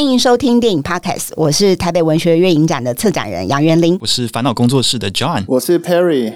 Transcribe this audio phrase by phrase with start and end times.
[0.00, 6.32] 欢迎收听电影 Podcast，我是台北文学月影展的策展人杨元林，我是烦恼工作室的 John，我是 Perry。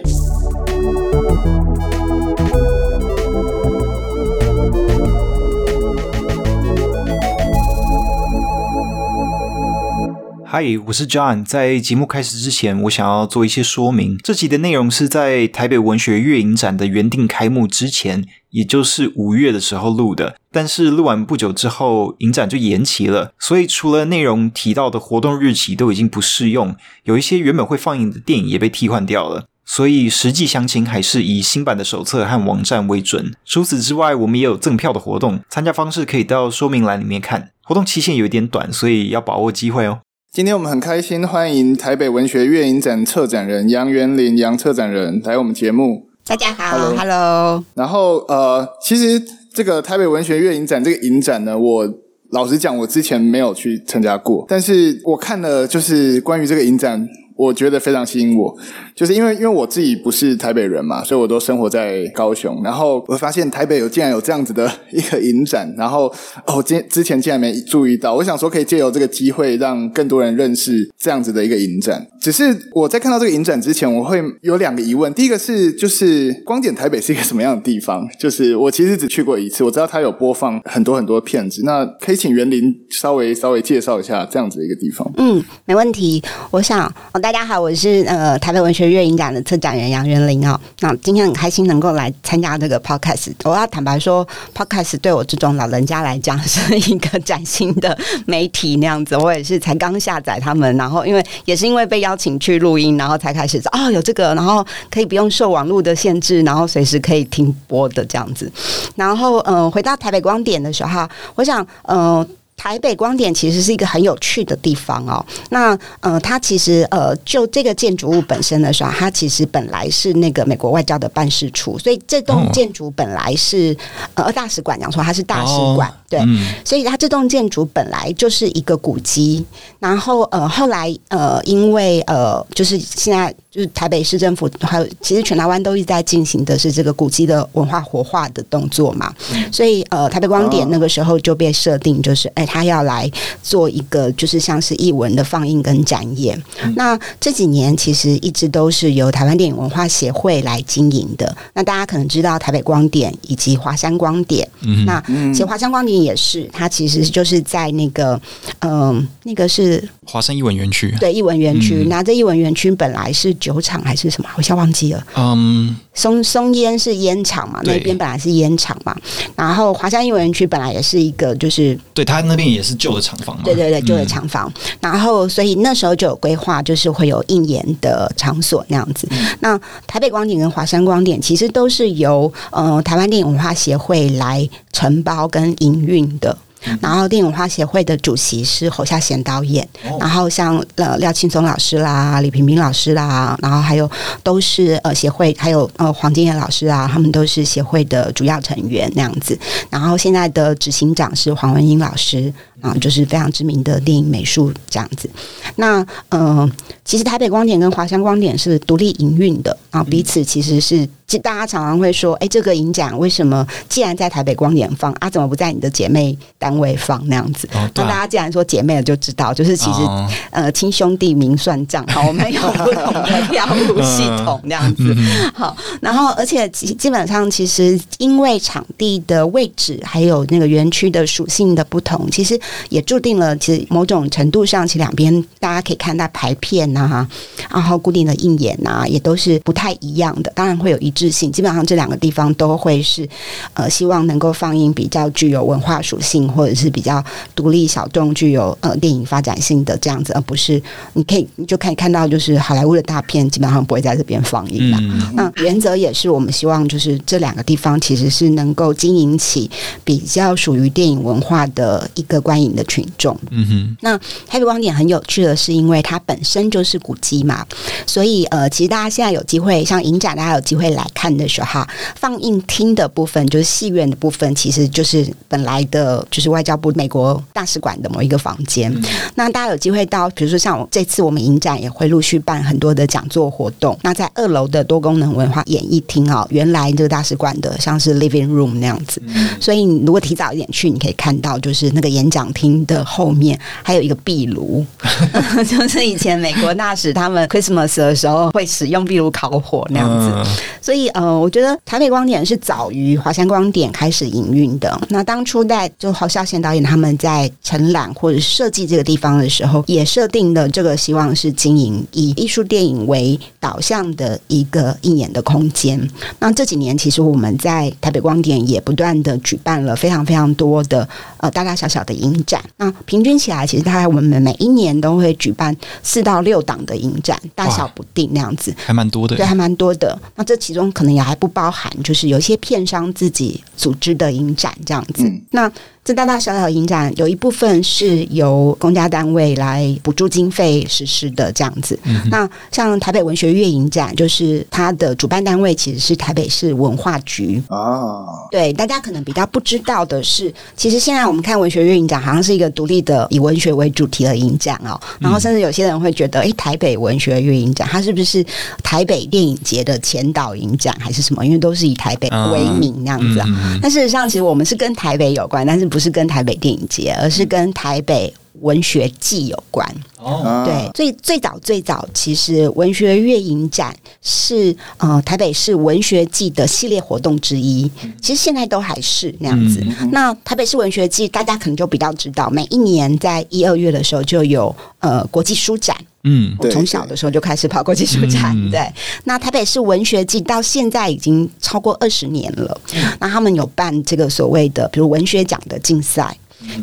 [10.57, 11.45] 嗨，我是 John。
[11.45, 14.17] 在节目开始之前，我想要做一些说明。
[14.23, 20.37] 这集的内容是在台北文学月影展的原定开幕之前，也就是五月的时候录的。
[20.53, 23.35] 但是录完不久之后，影展就延期了。
[23.37, 29.49] 所以除了内容提到的活动日期都已经不适用，有一些原本会放映的电影也被替换掉了。
[29.65, 33.35] 所以实际详情还是以新版的手册和网站为准。
[33.45, 37.51] 除此之外，我们也有赠票的活动，参加方式可以到说明栏里面看。
[37.65, 39.99] 活动期限有一点短，所以要把握机会哦。
[40.35, 46.09] 今天我们很开心，欢迎台北文学月影展策展人杨元林杨策展人来我们节目。
[46.27, 46.97] 大家好，Hello。
[46.97, 51.89] Hello 然后呃，其实这个台北文学月影展这个影展呢，我
[52.31, 57.07] 老实讲，我之前没有去参加过，但是我看了就是关于这个影展。
[57.37, 58.57] 我觉得非常吸引我，
[58.95, 62.61] 就是因为因为我自己不是台北人嘛，所以我都生活在高雄。
[62.63, 66.07] 然后我发现台北有竟然有这样子的一个影展，然后
[66.47, 68.15] 哦，今之前竟然没注意到。
[68.15, 72.07] 我想说可以借由这个机会让更多人认识这样子的一个影展。
[72.21, 75.13] 只是我在看到这个影展之前，我会有两个疑问。
[75.13, 78.07] 第一个是，就是光点台北是一个什么样的地方？
[78.17, 81.63] 就是我其实只去过一次，我知道它有播放很多很多片子。
[81.65, 85.11] 那可以请园林稍微稍微介绍一下这样子的一个地方？
[85.17, 86.23] 嗯，没问题。
[86.53, 86.93] 我想。
[87.25, 90.61] 大家好，我是呃台北文学月影展的策展人杨元玲哦。
[90.81, 93.33] 那今天很开心能够来参加这个 podcast。
[93.45, 99.17] 我要坦白说，podcast 对我这种老人家来讲是一个崭新的媒体那样子。
[99.17, 108.53] 我也是才刚下载他们，然后因为也是因为被邀请去录音，然后才开始哦有这个，然后可以不用受网络的限制，然后随时可以听播的这样子。
[108.97, 112.29] 然后嗯、回到台北光点的时候，我想嗯。
[112.57, 115.25] 台北光点其实是一个很有趣的地方哦。
[115.51, 123.77] 那呃，它其实呃，就这个建筑物本身的时候，它其实本来是那个美国外交的办事处，所以这栋建筑本来是
[124.15, 126.21] 呃大使馆，讲错它是大使馆，对，
[126.65, 129.45] 所以它这栋建筑本来就是一个古迹。
[129.79, 139.13] 然后呃，后来呃，因为呃，就是现在就是台北市政府还有其实全台湾都一直在进行的是这个古迹的文化活化的动作嘛，
[139.53, 142.44] 所以呃，台北光点那个时候就被设定就是哎。
[142.45, 143.11] 他要来
[143.43, 146.41] 做一个，就是像是译文的放映跟展演。
[146.63, 151.37] 嗯、那这几年其实一直都是由台湾电影文化协会来经营的。
[151.53, 154.49] 那大家可能知道台北光点以及华山光点。
[154.63, 155.01] 嗯，那
[155.33, 158.21] 其实华山光点也是，它其实就是在那个，
[158.61, 160.95] 嗯、呃，那个是华山艺文园区。
[161.01, 161.85] 对，艺文园区。
[161.89, 164.29] 那这艺文园区本来是酒厂还是什么？
[164.37, 165.07] 我现在忘记了。
[165.17, 167.61] 嗯，松松烟是烟厂嘛？
[167.65, 168.97] 那边本来是烟厂嘛。
[169.37, 172.45] 然后华山艺文园区本来也是一个，就是对他那边。
[172.55, 173.43] 也是旧的厂房嘛？
[173.45, 174.49] 对对对，旧的厂房。
[174.55, 179.09] 嗯、然后，所以那时候就有规划，就是会有应演的场所那样子。
[179.11, 186.37] 嗯、那台北光点跟华山光点其实都是由呃台湾电影文化协会来承包跟营运的。
[186.81, 193.91] 然后电影文化协会的主席是侯孝贤导演，哦、然后像呃廖庆松老师啦、李平平老师啦，然后还有
[194.23, 199.39] 都是呃协会，还有呃黄金燕老师啊，他们都是协会的主要成员那样子。
[199.71, 202.33] 然后现在的执行长是黄文英老师。
[202.65, 205.09] 啊，就是非常知名的电影美术这样子。
[205.57, 206.51] 那嗯、呃，
[206.83, 210.89] 其实台北光点跟华山光点是独立营运的啊，彼此其实是，
[211.23, 217.47] 大家常常会说，哎，这个影展为什么既然在台北光点放啊，怎么不在你的姐妹单位放那样子？
[217.53, 224.97] 哦啊、那大家既然说姐妹了，就知道就是其实、哦、呃，亲兄弟明算账，好，我们有不同的 票务系统那样子。
[225.35, 232.41] 好，然后而且基基本上其实因为场地的位置还有那个园区的属性的不同，其实。
[232.69, 237.09] 也注定了，其实某种程度上，其实两边大家可以看到排片呐、啊，
[237.51, 240.33] 然后固定的映演呐、啊，也都是不太一样的。
[240.35, 243.09] 当然会有一致性，基本上这两个地方都会是
[243.55, 247.03] 呃，希望能够放映比较具有文化属性，或者是比较
[247.35, 250.61] 独立小众、具有呃电影发展性的这样子，而不是
[250.95, 254.79] 你可以你就可以看到，就是好莱坞的大片基本上不会在这边放映的。
[254.81, 259.51] 嗯、那原则也是我们希望，就是这两个地方其实是能够经营起
[259.85, 263.97] 比较属于电影文化的一个观影的群众，嗯哼，那
[264.27, 267.47] 台北光点很有趣的是，因为它本身就是古迹嘛，
[267.87, 278.75] 所以呃，其实大家现在有机会像影展，大家有机会来看的时候，哈，放映厅的部分就是戏院的部分，其实就是本来的就是外交部美国大使馆的某一个房间。
[278.75, 278.83] 嗯、
[279.15, 283.79] 那大家有机会到，比如说像我这次我们影展也会陆续办很多的讲座活动。
[283.83, 294.65] 那在二楼的多功能文化演艺厅啊，原来这个大使馆的像是 living room 那样子，嗯、所以你如果提早一点去，你可以看到就是那个演讲长厅的后面还有一个壁炉，
[295.47, 300.31] 就是以前美国大使他们 Christmas 的时候会使用壁炉烤火那样子。
[300.61, 304.81] 所以呃，我觉得台北光点是早于华山光点开始营运的。
[304.89, 315.79] 那当初在就侯孝贤导演他们在承揽或者设计这个地方的时候，也设定的这个希望是经营以艺术电影为导向的一个映演的空间。
[316.21, 320.89] 那这几年其实我们在台北光点也不断的举办了非常非常多的
[321.19, 322.43] 呃大大小小的影展。
[322.57, 329.17] 那平均起来，其实大概我们每一年都会举办四到六档的影展，大小不定那样子，还蛮多的。
[329.17, 329.99] 对，还蛮多的。
[330.17, 335.05] 那这其中可能也还不包含，就是有一些片商自己组织的影展这样子。
[335.05, 335.51] 嗯、那
[335.85, 341.79] 这大大小小的影展，有一部分是由公家单位来补助经费实施的这样子。
[341.83, 348.27] 嗯、那像台北文学月影展，就是它的主办单位其实是台北市文化局啊。
[348.31, 354.81] 对，大家可能比较不知道的是，其实现在我们看文学月影展，好像是一个独立的以文学为主题的影展哦。
[354.99, 358.25] 然后甚至有些人会觉得，哎，台北文学月影展，它是不是
[358.63, 361.27] 台北电影节的前导影展，还是什么？
[361.27, 363.27] 因为都是以台北为名那样子啊。
[363.29, 365.69] 嗯、但事实上，其实我们是跟台北有关，但是。
[365.75, 369.67] 不是跟台北电影节，而是跟台北文学季有关。
[369.99, 377.71] 哦，对，最最早最早，其实文学月影展是呃台北市文学季的系列活动之一。
[378.03, 379.65] 其实现在都还是那样子。
[379.81, 385.75] 嗯、那台北市文学季，大家可能就比较知道，每一年在一二月的时候就有呃国际书展。
[386.07, 388.39] 嗯，我从小的时候就开始跑国际书展。
[388.51, 388.73] 对，对，
[389.05, 392.61] 那台北市文学季到现在已经超过二十年了。
[393.01, 396.15] 那他们有办这个所谓的，比如文学奖的竞赛，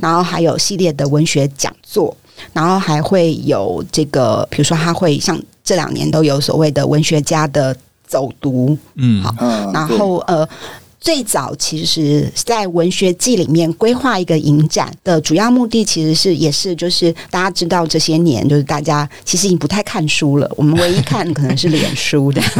[0.01, 2.15] 然后还有系列的文学讲座，
[2.53, 7.75] 然后还会有这个，比如说他会像这两年都有所谓的文学家的
[8.05, 8.77] 走读。
[8.95, 9.33] 嗯，好，
[9.73, 10.47] 然后呃。
[11.01, 20.49] 最早其实，在文学季里面规划一个影展的主要目的，其实是也是就是大家知道这些年，就是大家其实已经不太看书了。
[20.55, 22.39] 我们唯一看可能是脸书的。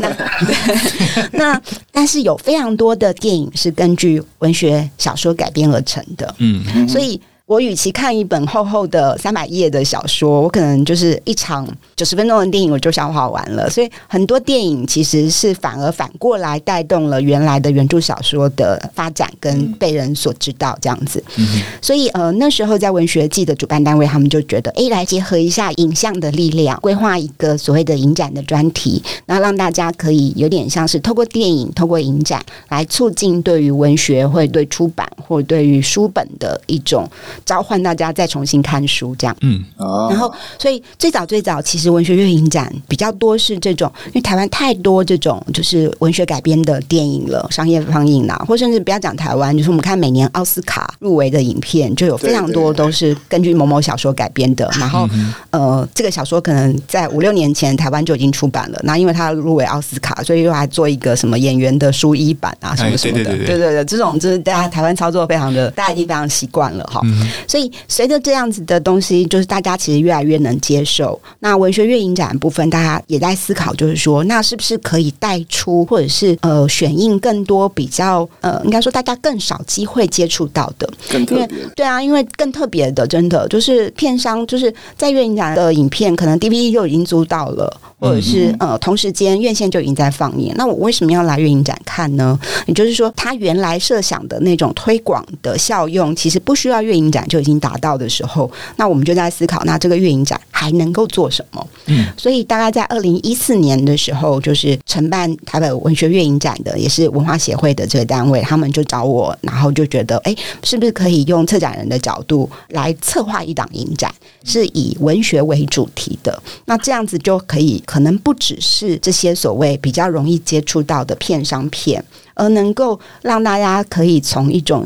[0.00, 1.62] 那那
[1.92, 6.34] 但是有非常多的电影是根据文学小说改编而成的。
[6.38, 7.20] 嗯，所以。
[7.46, 13.68] 我与其看一本厚厚的三百页的小说，我可能就是一场九十分钟的电影，我就消化完了。
[13.68, 21.22] 所以很多电影其实是反而反过来带动了原来的原著小说的发展跟被人所知道这样子。
[21.36, 37.06] 嗯、所以呃那时候在文学季的主办单位，他们就觉得，哎，来结合一下影像的力量，规划一个所谓的影展的专题，然后让大家可以有点像是透过电影、透过影展来促进对于文学会对出版或对于书本的一种。
[37.44, 39.62] 召唤大家再重新看书，这样，嗯，
[40.10, 54.70] 然后，所以最早最早，其实文学月影展比较多是这种，因为台湾太多这种就是文学改编的电影了，商业放映啦，或甚至不要讲台湾，就是我们看每年奥斯卡入围的影片，就有非常多都是根据某某小说改编的。
[54.78, 55.08] 然后，
[55.50, 67.00] 呃，这个小说可能在五六年前台湾就已经出版了，那因为它入围奥斯卡，所以又还做一个什么演员的书衣版啊，什么什么的，对对对，这种就是大家台湾操作非常的，大家已经非常习惯了哈。
[67.46, 71.20] 所以，随着这样子的东西，就是大家其实越来越能接受。
[71.40, 81.48] 那文学月影展部分，大家也在思考，就是说，那是不是可以带出，或者是呃，选映更多比较呃，应该说大家更少机会接触到的，更特别。
[81.74, 87.80] 对啊，因为更特别的，真的就是片商就是在月影展的影片，可能 DVD 就已经租到了。
[88.00, 92.38] 或者是呃，同时间院线就已经在放映，那我为什么要来月影展看呢？
[92.66, 101.66] 也就是说，他原来设想的那种推广的效用，其实不需要月影展就已经达到的时候，那我们就在思考，那这个月影展还能够做什么？
[101.86, 114.12] 嗯，所以大概在二零一四年的时候，就是承办台北文学月影展的，也是文化协会的这个单位，他们就找我，然后就觉得，哎，是不是可以用策展人的角度来策划一档影展，
[114.44, 116.42] 是以文学为主题的？
[116.64, 117.82] 那这样子就可以。
[117.86, 122.02] 可能不只是这些所谓比较容易接触到的片商片，
[122.34, 124.84] 而能够让大家可以从一种。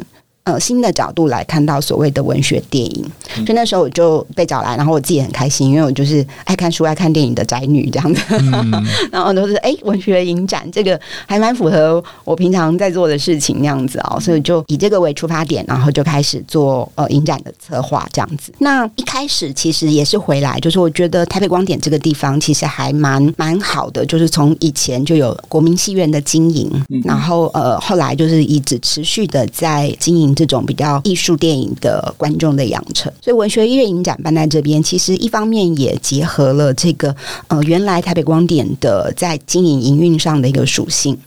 [0.48, 3.04] 呃，新的角度来看到所谓的文学电影，
[3.44, 8.22] 所以那时候我就被找来，然后我自己很开心，因为我就是爱看书、爱看电影的宅女这样子。
[8.30, 8.72] 嗯、
[9.12, 18.50] 然后都是哎，文学影展这个还蛮符合我平常在做的事情那样子哦，所以就以这个为出发点，然后就开始做呃影展的策划这样子。
[18.58, 26.70] 那一开始其实也是回来，就是我觉得台北光点这个地方其实还蛮蛮好的，就是从以前就有国民戏院的经营，
[27.04, 30.34] 然后呃后来就是一直持续的在经营。
[30.38, 33.12] 这种比较艺术电影的观众的养成。
[33.20, 37.12] 所以文学月影展办在这边，其实一方面也结合了这个
[37.48, 41.18] 呃原来台北光点的在经营营运上的一个属性。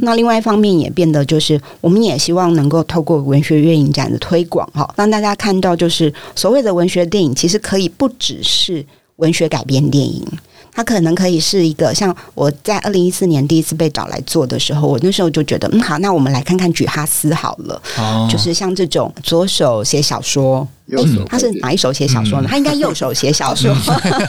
[0.00, 8.86] 那另外一方面也变得就是，我们也希望能够透过文学月影展的推广哈，让大家看到就是所谓的文学电影，其实可以不只是
[9.16, 10.24] 文学改编电影。
[10.72, 20.66] 它可能可以是一个像我在二零一四年第一次被找来做的时候，我那时候就觉得，嗯，好，那我们来看看举哈斯好了，哦、就是像这种左手写小说。
[20.98, 22.48] 欸、他是哪一手写小说呢？
[22.48, 23.74] 他应该右手写小说，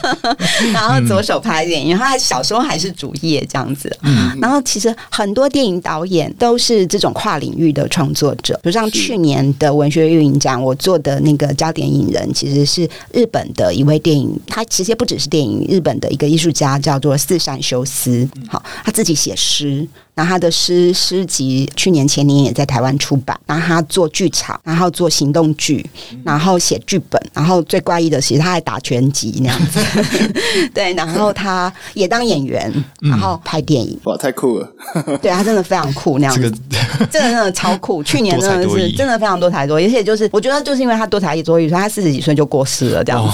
[0.72, 3.94] 然后左手拍电影，然后他小说还是主业这样子。
[4.40, 18.28] 然后其实很多电影导演都是这种跨领域的创作者，比如像去年的文学运营奖，我做的那个焦点影人，其实是日本的一位电影，他其实不只是电影，日本的一个艺术家叫做四山修斯。
[18.48, 19.86] 好，他自己写诗。
[20.14, 23.38] 然后他的诗诗集去年前年也在台湾出版。
[23.46, 25.84] 然后他做剧场，然后做行动剧，
[26.24, 29.80] 然后写剧本，然后最怪异的是他还打拳击那样子。
[30.72, 33.98] 对，然后他也当演员，然后拍电影。
[34.04, 34.72] 哇，太酷了！
[35.20, 36.50] 对，他真的非常酷那样子，
[37.10, 38.02] 真的真的超酷。
[38.02, 43.30] 去年真的是真的非常多才多艺，而且就是我觉得就是因为他多才多艺，所以他四十几岁就过世了这样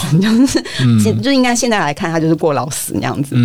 [0.46, 0.60] 子，
[1.04, 3.36] 就是就应该现在来看他就是过劳死那样子。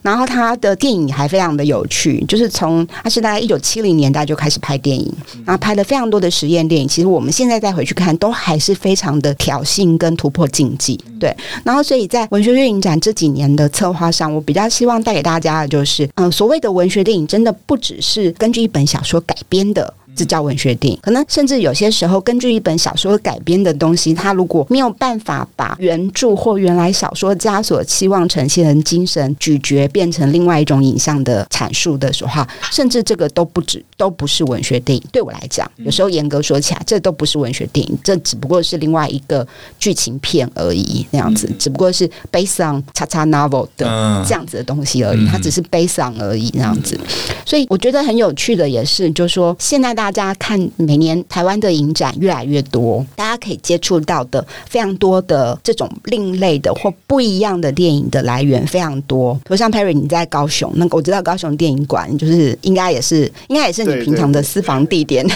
[0.00, 5.12] 然后他的电影还非常的有趣，就是从他是大概一九七零年代就开始拍电影，
[5.44, 6.88] 然后拍了非常多的实验电影。
[6.88, 10.98] 其实我们现在再回去看，都还是非常的挑衅跟突破禁忌。
[11.20, 19.92] 对，然后所以在文学电影展这几年的策划上，我比较希望带给大家的就是，嗯，所谓的文学电影，真的不只是根据一本小说改编的。
[20.16, 35.02] 这叫文学电影，可能甚至有些时候根据一本小说改编的东西，它如果没有办法把原著或原来小说家所期望呈现的精神咀嚼变成另外一种影像的阐述的时候，甚至这个都不止都不是文学电影。
[35.10, 39.44] 对我来讲，有时候严格说起来，这都不是文学电影，这只不过是另外一个
[39.80, 46.96] 剧情片而已，那样子，只不过是 based on 叉叉 novel 的这样子的东西而已，它只是 based on 而已，那样子。
[47.44, 50.03] 所以我觉得很有趣的也是，就是说现在大。
[50.04, 59.32] 大家看，每年台湾的影展越来越多，大家可以接触到的非常多的这种另类的或不一样的电影的来源非常多。
[59.34, 65.26] 比如像 Perry，你在高雄，那个我知道高雄电影馆就是应该也是，应该也是你平常的私房地点。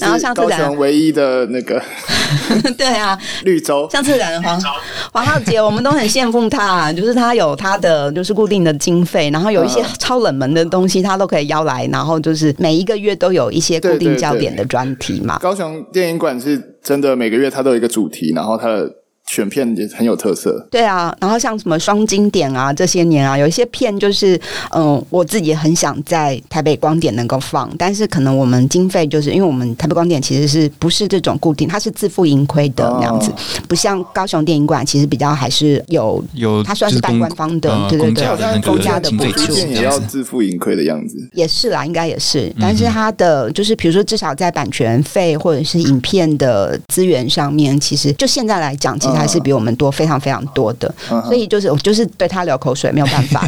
[0.00, 1.82] 然后像高雄唯一的那个，
[2.78, 3.86] 对啊，绿洲。
[3.92, 4.58] 像策展黄
[5.12, 13.73] 黄浩杰，我们都很羡慕他，就是他有他的就是固定的经费，然后有一些超冷门的东西，他都可以邀来，然后就是每一个月都有一些。
[13.80, 19.03] 固定焦点的专题嘛，高雄电影馆是真的每个月它都有一个主题，然后它的。
[19.26, 24.38] 选片也很有特色，对啊，然后像什么双经典啊，这些年啊，有一些片就是，
[24.70, 33.34] 嗯，我自己很想在台北光点能够放，但是可能我们经费就是因为我们台北光点其实是不是这种固定，它是自负盈亏的那样子，哦、
[33.66, 49.13] 不像高雄电影馆，其实比较还是有有，它算是半官方的，对对对，公家的补助也要自负盈亏的样子，也是啦，应该也是，但是它的就是比如说至少在版权费或者是影片的资源上面，其实就现在来讲，其实。
[49.14, 50.92] 还是比我们多非常非常多的，
[51.24, 53.46] 所以就是我就是对他流口水，没有办法，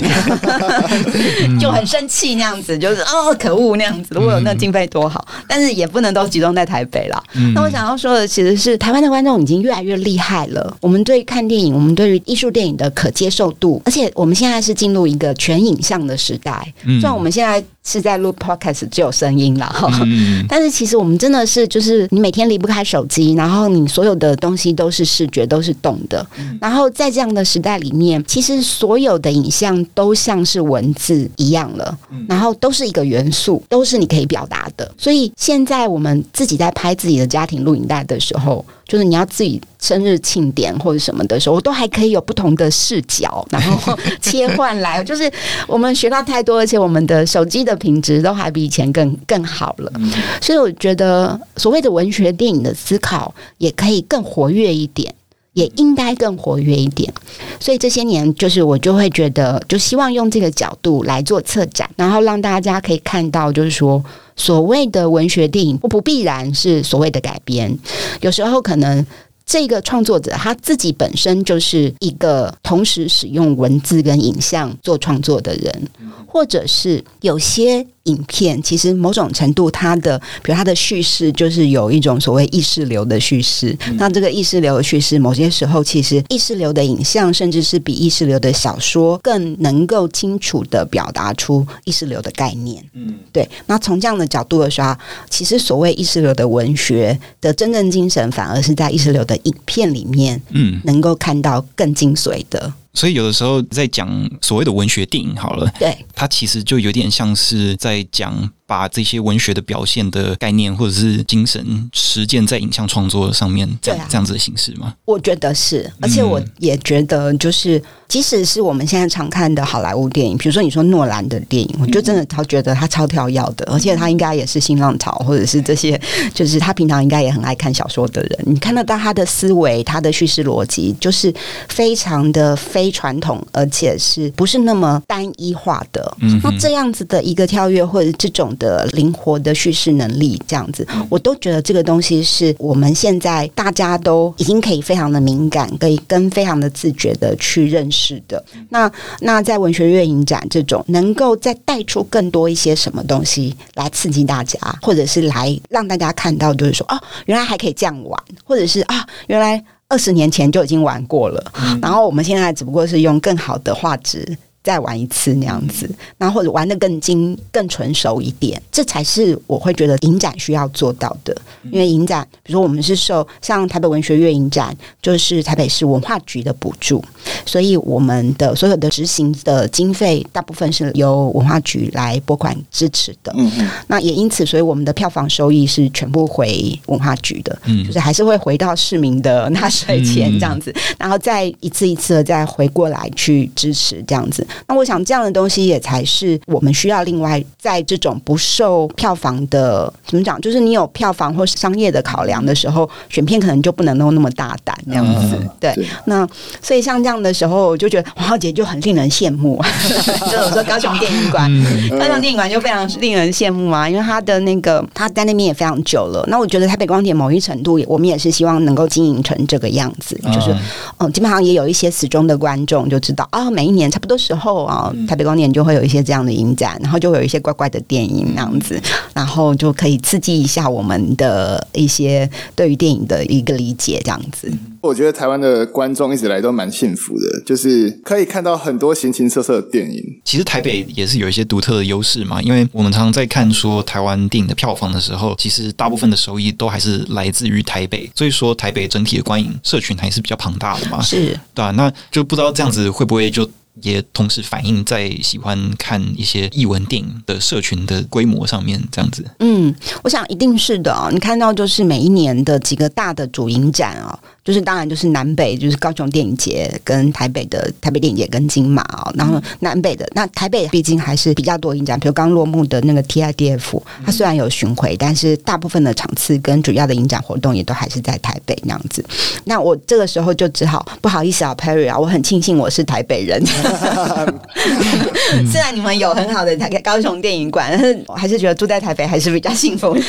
[1.61, 4.11] 就很生气那样子，就是哦可恶那样子。
[4.15, 7.23] 如果有那经费多好，但是也不能都集中在台北啦。
[7.55, 10.77] 那我想要说的其实是，台湾的观众已经越来越厉害了。
[10.81, 16.73] 我们对看电影，我们对于艺术电影的可接受度，而且我们现在是进入一个全影像的时代。
[16.85, 17.63] 虽然我们现在。
[17.89, 26.27] 是在录 podcast 只有声音了哈，嗯、但是其实我们真的是就是你每天离不开手机，然后你所有的东西都是视觉，都是动的。
[26.61, 31.99] 然后在这样的时代里面，其实所有的影像都像是文字一样了，
[32.29, 34.91] 然后都是一个元素，都是你可以表达的。
[34.97, 38.65] 所以现在我们自己在拍自己的家庭录影带的时候。
[38.89, 45.03] 就是你要自己生日庆典或者什么的时候，我都还可以有不同的视角， 然后切换来。
[45.03, 45.29] 就是
[45.67, 49.93] 我们学到太多，而且我们的手机的品质都还比以前更更好了。
[50.41, 55.13] 所以我觉得，所谓的文学电影的思考也可以更活跃一点，
[55.57, 57.13] 也应该更活跃一点。
[57.59, 64.05] 所以这些年，就是我就会觉得，就希望用这个角度来做策展，然后让大家可以看到，就是说。
[64.39, 67.75] 所谓的文学电影，不不必然是所谓的改编，
[68.21, 69.03] 有时候可能
[69.47, 75.89] 这个创作者他自己本身就是一个同时使用文字跟影像做创作的人，
[76.27, 83.77] 或者是有些影片，其实某种程度它的，比如它的叙事，就是有一种所谓意识流的叙事。
[83.87, 92.83] 嗯、那这个意识流的叙事，某些时候其实意识流的影像，甚至是比意识流的小说更能够清楚的表达出意识流的概念。
[92.95, 93.49] 嗯，对。
[93.67, 94.97] 那从这样的角度来说，
[95.29, 102.73] 其实所谓意识流的文学的真正精神，反而是在意识流的影片里面，嗯，能够看到更精髓的。
[102.97, 104.11] 所以有的时候在讲
[104.43, 108.51] 所谓的文学电影，好了，对，它其实就有点像是在讲。
[108.67, 114.93] 把这些文学的表现的概念或者是精神实践在影像创作上面，这样、啊、这样子的形式吗？
[115.05, 126.01] 我觉得是，而且我也觉得，就是、嗯、即使是我们现在常看的好莱坞电影，比如说你说诺兰的电影，我就真的超觉得他超跳跃的，而且他应该也是新浪潮，或者是这些，
[126.35, 128.39] 就是他平常应该也很爱看小说的人。
[128.47, 131.33] 你看得到他的思维，他的叙事逻辑，就是
[131.69, 136.17] 非常的非传统，而且是不是那么单一化的？
[136.21, 138.55] 嗯，那这样子的一个跳跃，或者这种。
[138.59, 148.43] 的灵活的叙事能力，这样子，我都觉得这个东西是我们现在大家都已经可以非常的敏感，可以跟非常的自觉的去认识的。
[148.71, 164.37] 那那在文学月影展这种，能够再带出更多一些什么东西来刺激大家，或者是来让大家看到，就是说，哦，原来还可以这样玩，或者是啊，原来二十年前就已经玩过了，然后我们现在只不过是用更好的画质。
[164.67, 171.33] 再玩一次那样子，然后或者玩的更精、更纯熟一点，这才是我会觉得影展需要做到的。
[171.71, 177.01] 因为影展，比如说我们是受像台北文学月影展，就是台北市文化局的补助，
[177.45, 183.33] 所以我们的所有的执行的经费大部分是由文化局来拨款支持的。
[183.37, 183.71] 嗯嗯。
[183.87, 194.45] 那也因此，所以我们的票房收益是全部回文化局的，嗯，就是还是会回到市民的纳税钱这样子，然后再一次一次的再回过来去支持这样子。
[194.69, 205.39] 那我想这样的东西也才是我们需要另外在这种不受票房的怎么讲，就是你有票房或商业的考量的时候，选片可能就不能够那么大胆那样子。
[205.61, 205.75] 对，
[206.07, 206.27] 那
[206.63, 209.63] 所以像这样的时候，我就觉得黄浩杰就很令人羡慕。
[210.31, 211.51] 就我说高雄电影馆，
[211.99, 216.25] 高雄电影馆就非常令人羡慕啊，因为他的那个他在那边也非常久了。
[216.29, 220.55] 那我觉得台北光点某一程度，我们也是希望能够经营成这个样子，就是
[220.99, 224.46] 嗯，基本上也有一些死忠的观众就知道啊，每一年差不多时候。
[224.47, 228.81] 后啊，台北光年就会有一些这样的影展，然后就会有一些怪怪的电影那样子，
[229.13, 234.49] 然后就可以刺激一下我们的一些对于电影的一个理解，这样子。
[234.81, 240.01] 我觉得台湾的观众一直来都蛮幸福的，就是可以看到很多形形色色的电影。
[240.25, 251.03] 其实台北也是有一些独特的优势嘛，因为我们常常在看说台湾电影的票房的时候，其实大部分的收益都还是来自于台北，所以说台北整体的观影社群还是比较庞大的嘛。
[251.03, 253.49] 是，对啊，那就不知道这样子会不会就。
[253.83, 259.25] 也同时反映在喜欢看一些译文电影的社群的规模上面，这样子。
[259.41, 261.09] 嗯，我想一定是的哦。
[261.13, 264.19] 你看到就是每一年的几个大的主影展啊。
[264.47, 279.05] 就是当然就是南北，就是高雄电影节跟台北的台北电影节跟金马啊，然后南北的那台北毕竟还是比较多影展，比如刚落幕的那个 TIDF，它虽然有巡回，但是大部分的场次跟主要的影展活动也都还是在台北那样子。
[279.47, 283.43] 那我这个时候就只好不好意思啊，Perry 啊，我很庆幸我是台北人，
[285.51, 290.01] 虽然你们有很好的台高雄电影馆，但是我还是觉得住在台北还是比较幸福的。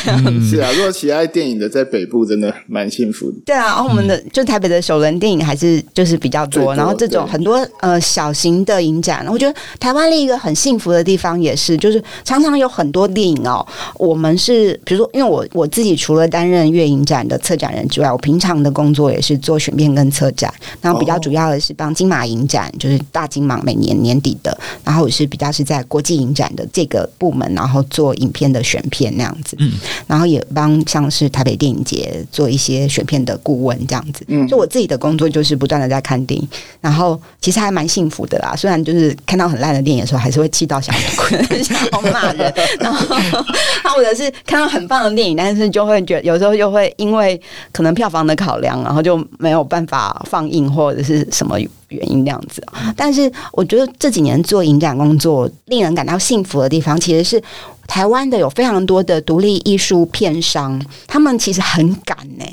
[0.41, 3.37] 是啊，如果喜爱电影的在北部真的蛮幸福的。
[3.45, 4.17] 对啊，然后我们的。
[4.33, 13.65] 就台北的首轮电影还是就是比较多，多然后这种很多呃小型的影展，我觉得台湾另一个很幸福的地方也是，就是常常有很多电影哦。
[13.95, 29.71] 我们是比如说，因为我我自己除了担任月影展的策展人之外，我平常的工作也是做选片跟策展，然后比较主要的是帮金马影展，就是大金马每年年底的，然后我是比较是在国际影展的这个部门，然后做影片的选片那样子，嗯，
[30.05, 34.25] 然后也帮像是台北电影节做一些选片的顾问这样子。
[34.27, 36.47] 嗯，就我自己的工作就是不断的在看电影，
[36.81, 38.53] 然后其实还蛮幸福的啦。
[38.55, 42.53] 虽然就是看到很烂的电影的时候，还是会气到想哭、 想要骂人。
[42.79, 43.15] 然后，
[43.95, 47.39] 或者是看到很棒的电影，但是就会觉得有时候又会因为
[47.71, 51.57] 可能票房的考量，然后就没有办法放映或者是什么
[51.89, 52.65] 原因这样子。
[52.95, 57.41] 但是我觉得这几年做影展工作，令人感到幸福的地方，其实是
[57.87, 62.45] 台湾的有非常多的独立艺术片商，他们其实很敢呢、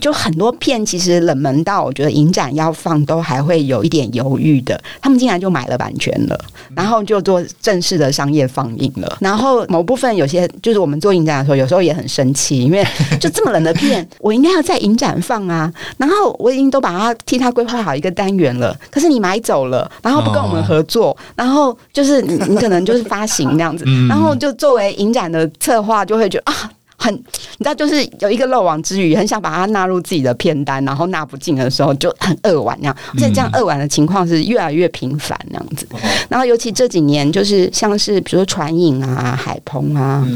[0.00, 6.38] 就很多片其实冷门到我觉得影展要放都还会有一点犹豫的，他们竟然就买了版权了，
[6.74, 9.18] 然后就做正式的商业放映了。
[9.20, 12.84] 然后某部分有些就是我们做影展的时候，有时候也很生气，因为
[13.20, 15.72] 就这么冷的片，我应该要在影展放啊。
[15.96, 26.70] 然后我已经都把它替他规划好一个单元了，可是你买走了，然后不跟我们合作，然后就是你你可能就是发行那样子， 然后就作为影展的策划就会觉得啊。
[27.04, 27.20] 很，你
[27.58, 32.96] 知道，就是有一个漏网之鱼，很想把它纳入自己的片单，然后纳不进的时候就很扼腕那样。
[33.12, 35.86] 而且这样扼腕的情况是越来越频繁那样子。
[36.30, 40.26] 然后尤其这几年，就是像是比如说传影啊、海鹏啊。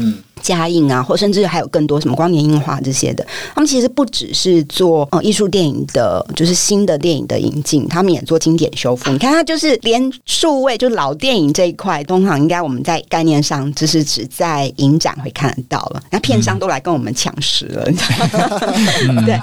[0.41, 9.11] 加映啊，或甚至还有更多什么光年映画这些的，他们其实不只是做呃艺术电影的，就是新的电影的引进，他们也做经典修复。
[9.11, 17.85] 你看，他就是连数位就老电影这一块，通常应该我们在概念上就是只在影展会看得到了，那片商都来跟我们抢食了，
[19.25, 19.39] 对。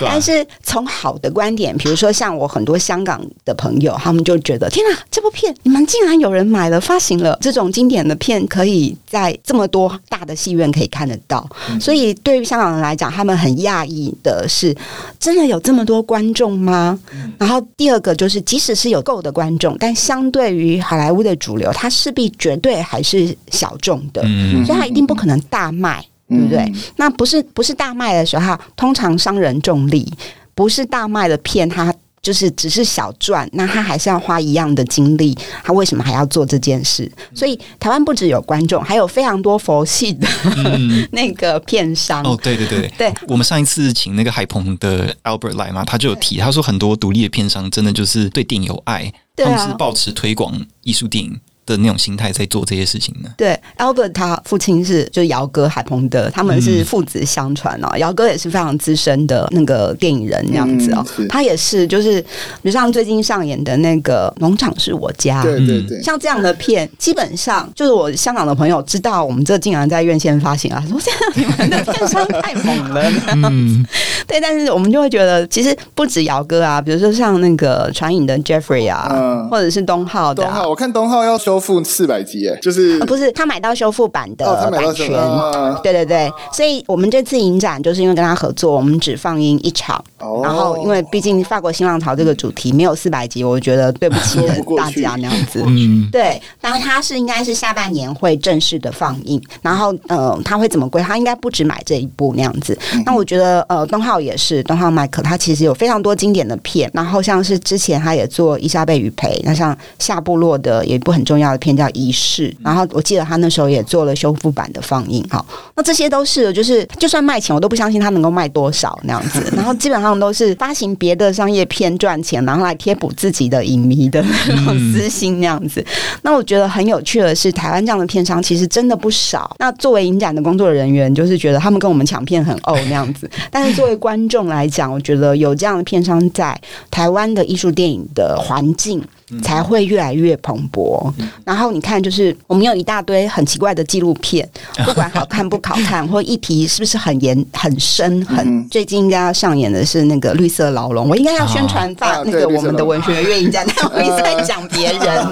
[0.00, 9.83] 但是从好的观点，比如说像我很多香港的朋友，他们就觉得天哪，这部片你们竟然有人买了发行了，这种经典的片可以在这么多。
[10.08, 11.48] 大的戏院可以看得到，
[11.80, 14.74] 所以对于香港人来讲，他们很讶异的是，
[15.18, 16.98] 真的有这么多观众吗？
[17.38, 24.22] 然后第二个就是，即使是有够的观众，但相对于好莱坞的主流，它势必绝对还是小众的，
[24.64, 26.72] 所以它一定不可能大卖，对不对？
[26.96, 30.12] 那不是不是大卖的时候，通常商人重利，
[30.54, 31.94] 不是大卖的片，它。
[32.24, 37.08] 就是只是小赚，那他还是要花一样的精力，他为什么还要做这件事？
[37.34, 42.24] 所以台湾不只有观众，还有非常多佛系的、嗯、 那个片商。
[42.24, 53.30] 哦，对对对对，我们上一次请那个海鹏的 Albert 来嘛，他就有提，他说很多独立的片商真的就是对电影有爱，他们是抱持推广艺术电影的那种心态在做这些事情呢？
[53.36, 57.96] 对，Albert 他父亲是就是姚哥海鹏的，他们是父子相传哦。
[57.98, 62.28] 姚、嗯、哥也是非常资深的那个电影人这样子哦，嗯、他也是就是，比
[62.68, 73.02] 如像最近上演的那个《农场是我家》，对对对，像这样的片，基本上就是我香港的朋友知道我们这竟然在院线发行啊，说这样你们的片商太猛了，
[73.34, 73.84] 嗯，
[74.26, 94.40] 对，但是我们就会觉得，其实不止姚哥啊，比如说像那个传影的 Jeffrey 啊，嗯、或者是东浩的、啊，东浩，我看东浩要修复四百集，哎，就是、呃、不是他买到修复版的版权，哦、对对对，所以我们这次影展就是因为跟他合作，我们只放映一场，哦、然后因为毕竟法国新浪潮这个主题没有四百集，我觉得对不起
[94.76, 101.02] 大家那样子，嗯，对，然后他是应该是下半年会正式的放映，然后呃，他会怎么归？
[101.02, 111.88] 他应该不止买这一部那样子，嗯、那我觉得呃，东浩也是，东浩麦克他其实有非常多经典的片，然后像是之前他也做伊莎贝与培，那像夏部落的也一部很重要的片叫。
[111.94, 115.44] 仪式，然后我记得他那时候也做了修复版的放映，哈，
[115.76, 119.40] 那这些都是就是就算卖钱，我都不相信他能够卖多少那样子。
[119.54, 125.80] 然后基本上都是发行别的商业片赚钱，然后来贴补自己的影迷的那种私心那样子。
[125.82, 125.86] 嗯、
[126.22, 129.54] 那我觉得很有趣的是，台湾这样的片商其实真的不少。
[129.60, 133.30] 那作为影展的工作人员，就是觉得他们跟我们抢片很哦那样子。
[133.52, 136.58] 但是作为观众来讲，我觉得有这样的片商在
[136.90, 139.00] 台湾的艺术电影的环境。
[139.42, 141.12] 才会越来越蓬勃。
[141.44, 144.48] 然后你看，就是我们有一大堆很奇怪的纪录片，
[144.84, 151.06] 不管好看不好看，或议题是不是很严、很深、很最近应该要上演的是那个《绿色牢笼》。
[151.08, 155.26] 我应该要宣传发那个我们的文学月影展，但我一直在讲别人。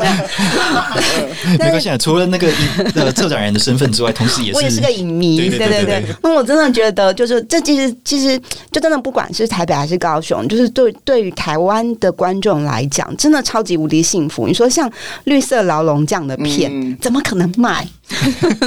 [1.58, 2.48] 没关系，除了那个
[2.94, 5.36] 呃策展人的身份之外，同时也是我也是个影迷。
[5.36, 13.81] 对对对，那我真的觉得，就是这其实其实就真的不管是台北还是高雄，就是对对于台湾的观众来讲，真的超级。
[13.82, 14.46] 无敌幸福！
[14.46, 14.88] 你说像
[15.24, 17.86] 《绿色牢笼》这样的片，嗯、怎么可能卖？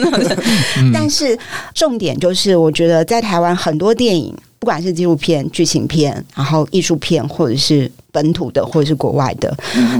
[0.94, 1.38] 但是
[1.74, 7.90] 重点就是，我觉得在台湾很多电影，不管是纪录片、剧情片，然后艺术片，或者是。
[8.16, 9.54] 本土的或者是国外的，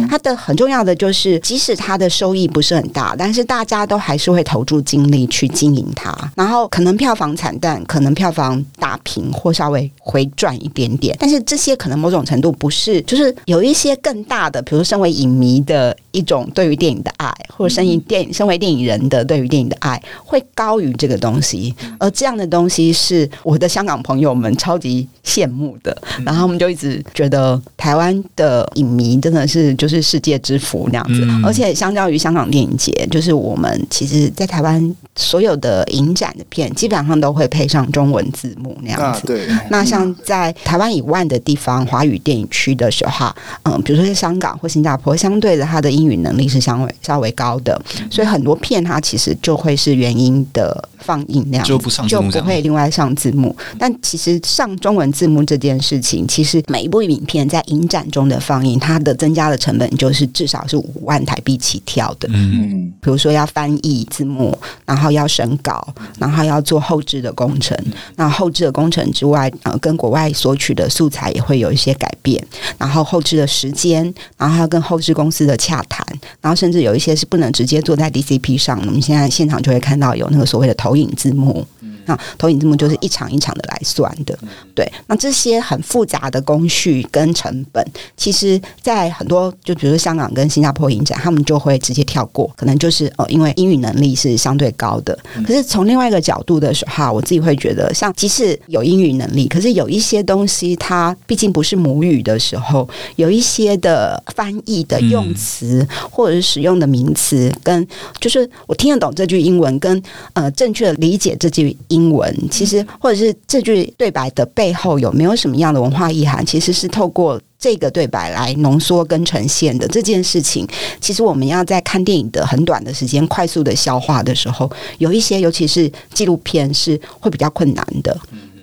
[0.10, 6.16] 它的很重要的就是，即使它的收益不是很大，但是大家都还是会投注精力去经营它。
[6.34, 21.76] 然后可能票房惨淡，可能票房打平或稍微回转一点点，但是这些可能某种程度不是，就是有一些更大的，比如身为影迷的一种对于电影的爱，或者身为电影身为电影人的对于电影的爱，会高于这个东西。
[22.00, 28.05] 而这样的东西是我的香港朋友们超级羡慕的，然后我们就一直觉得台湾。
[28.06, 39.20] 湾的影迷真的是就是世界之福那样子，嗯、而且相较于香港电影节，就是我们其实，在台湾所有的影展的片基本上都会配上中文字幕那样子。
[39.20, 53.56] 啊、对，那像在台湾以外的地方，华语电影区的时候，嗯，比如说在香港或新加坡，相对的它的英语能力是相对稍微高的，所以很多片它其实就会是原音的放映那样，就不上，就不会另外上字幕。
[53.78, 62.28] 但其实上中文字幕这件事情，其实每一部影片在影展中的放映，它的增加的成本就是至少是五万台币起跳的。
[62.32, 67.78] 嗯，比如说要翻译字幕，然后要审稿，然后要做后置的工程。
[68.16, 72.42] 那后置的工程之外，呃，跟国外索取的素材也会有一些改变。
[72.78, 76.06] 然后后置的时间，然后要跟后置公司的洽谈，
[76.42, 78.80] 然后甚至有一些是不能直接做在 DCP 上。
[78.86, 81.66] 我们现在现场就会看到有那个所谓的投影字幕。
[82.06, 84.38] 那投影字幕就是一场一场的来算的，
[84.74, 84.90] 对。
[85.08, 87.86] 那这些很复杂的工序跟成本，
[88.18, 95.18] 其实，在很多就比如说香港跟新加坡影展，他们就会直接跳过，可能就是呃，因为英语能力是相对高的。
[95.46, 107.88] 可是从另外一个角度的时候，我自己会觉得，像即使有英语能力，可是有一些东西它毕竟不是母语的时候，有一些的翻译的用词或者是使用的名词，跟
[108.20, 110.02] 就是我听得懂这句英文，跟
[110.34, 111.76] 呃正确的理解这句。
[111.96, 119.88] 英文其实，或者是这句对白的背后有没有什么样的文化意涵，其实是透过这个对白来浓缩跟呈现的。
[119.88, 120.68] 这件事情，
[121.00, 128.16] 其实我们要在看电影的很短的时间快速的消化的时候，有一些，尤其是纪录片是会比较困难的。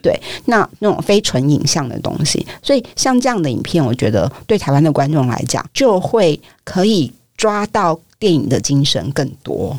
[0.03, 9.77] 对，那那种非纯影像的东西，所以像这样的影片，我觉得对台湾的观众来讲，就会可以抓到电影的精神更多。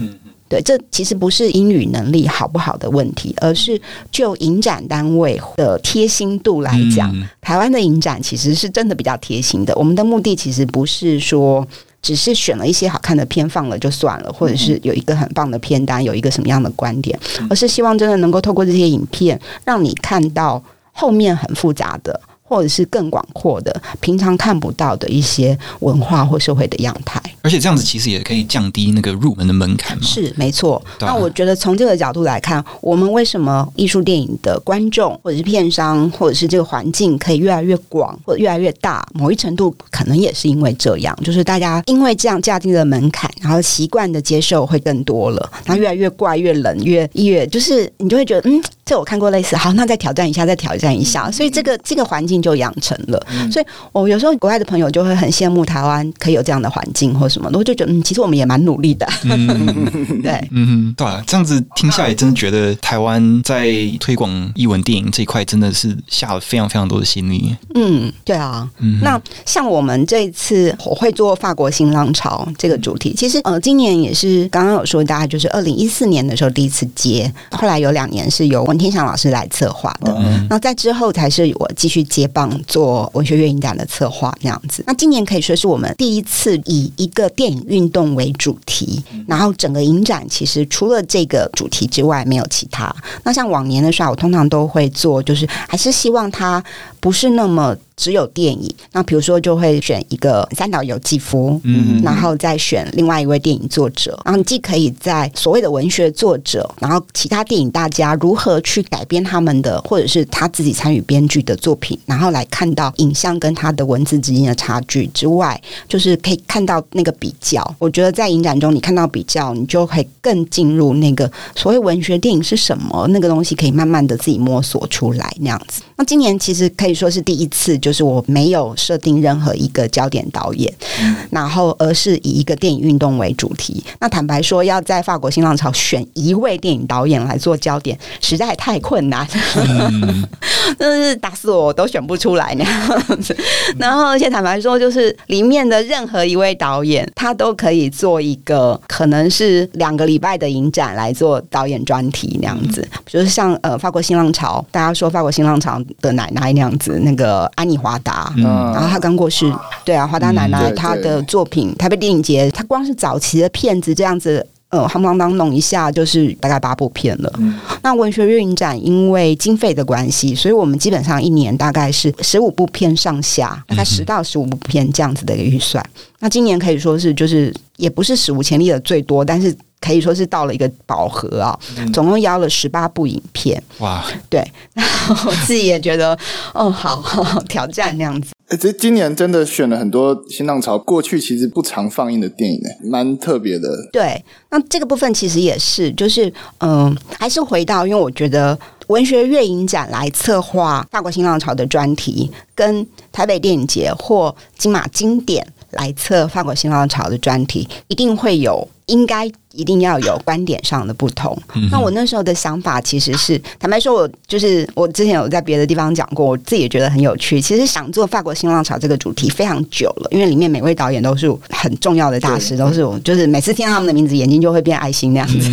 [0.49, 3.79] 对，这其实不是英语能力好不好的问题，而是
[4.11, 9.75] 就影展单位的贴心度来讲，嗯、台湾的影展其实是真的比较贴心的。
[9.75, 11.67] 我们的目的其实不是说
[12.01, 17.17] 只是选了一些好看的片放了就算了，或者是有一个很棒的片单，有一个什么样的观点，
[17.49, 22.19] 而是希望真的能够透过这些影片，让你看到后面很复杂的。
[22.53, 30.03] 或者是更广阔的，平常看不到的一些文化或社会的样态，而且这样子其实也可以降低那个入门的门槛嘛。
[30.03, 30.79] 是没错。
[30.99, 39.03] 那我觉得从这个角度来看，我们为什么艺术电影的观众或者是片商或者是这个环境可以越来越广或者越来越大？
[39.15, 48.63] 某一程度可能也是因为这样，就是大家因为这样降低了门槛，然后习惯的接受会更多了，然后越来越怪、越冷、越越就是你就会觉得嗯。
[48.85, 53.25] 这我看过类似，好，那再挑战一下，再挑战一下，所以这个这个环境就养成了。
[53.49, 59.07] 所以我有时候国外的朋友就会很羡慕台湾可以有这样的环境或什么，我就觉得嗯，其实我们也蛮努力的。
[59.23, 59.87] 嗯、
[60.21, 67.55] 对，嗯，对啊，这样子听下来，真的觉得台湾在推广译文电影这一块真的是下了非常非常多的心力。
[67.75, 68.69] 嗯，对啊。
[68.79, 78.72] 嗯、那像我们这一次我会做法国新浪潮这个主题，其实呃，今年也是刚刚有说，大概就是二零一四年的时候第一次接，后来有两年是由。
[78.73, 80.11] 文天祥老师来策划的，
[80.49, 84.83] 那在之后才是我继续接棒做文学院影展的策划那样子。
[84.87, 92.91] 那今年可以说是我们第一次以一个电影运动为主题，然后整个影展其实除了这个主题之外没有其他。
[93.23, 96.63] 那像往年的时候，我通常都会做，就是还是希望它
[97.03, 97.75] 不是那么。
[97.95, 117.63] 只有电影，那比如说就会选一个三岛由纪夫，嗯，然后再选另外一位电影作者，然后你既可以在所谓的文学作者，然后其他电影大家如何去改编他们的，或者是他自己参与编剧的作品，然后来看到影像跟他的文字之间的差距之外，就是可以看到那个比较。
[117.77, 125.83] 我觉得在影展中，你看到比较，你就可以更进入那个所谓文学电影是什么，那个东西可以慢慢的自己摸索出来那样子。
[125.97, 127.73] 那今年其实可以说是第一次。
[127.83, 133.83] 就是我没有设定任何一个焦点导演，嗯、然后而是以一个电影运动为主题。
[133.99, 140.25] 那坦白说，要在法国新浪潮选一位电影导演来做焦点，实在太困难，嗯、
[140.79, 143.35] 真是打死我都选不出来那样子。
[143.77, 152.87] 然后，而且坦白说，就是里面的任何一位导演，他都可以做一个可能是两个礼拜的影展来做导演专题那样子。
[153.05, 157.77] 就是像呃法国新浪潮，大家说法国新浪潮的奶奶那样子，那个安妮。
[157.83, 159.53] 华达，嗯，然后她刚过世，
[159.83, 167.29] 对啊，华达奶奶她的作品，台北电影节，她光是早期的片子这样子，呃，夯当当弄一下，就是大概八部片了。
[167.39, 175.85] 嗯、那文学月影展因为经费的关系，所以我们基本上一年大概是十五部片上下，大概十到十五部片这样子的一个预算。
[176.19, 179.53] 那今年可以说是就是也不是史无前例的最多，但是。
[179.83, 181.59] 可以说是到了一个饱和啊，
[181.91, 183.61] 总共邀了十八部影片。
[183.79, 184.41] 哇，对，
[184.73, 186.17] 然后我自己也觉得，
[186.55, 188.31] 哦，好，好，好挑战那样子。
[188.47, 193.67] 哎，这今年真的选了很多新浪潮过去其实不常放映的电影，哎，蛮特别的。
[193.91, 208.65] 对，那这个部分其实也是，就是嗯、呃，还是回到，因为我觉得文学月影展来策划法国新浪潮的专题，跟台北电影节或金马经典来策法国新浪潮的专题，一定会有。
[208.87, 211.37] 应该一定要有观点上的不同。
[211.71, 217.39] 那我那时候的想法其实是，坦白说，我就是我之前有在别的地方讲过，我自己也觉得很有趣。
[217.39, 225.49] 其实想做法国新浪潮这个主题非常久了，因为里面每位导演都是很重要的大师，都是我就是每次听到他们的名字，眼睛就会变爱心那样子。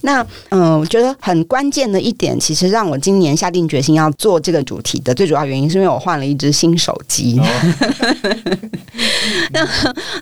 [0.00, 7.40] 那嗯，我觉得很关键的一点，其实让我今年下定决心要做这个主题的最主要原因，是因为我换了一只新手机。
[9.52, 9.66] 那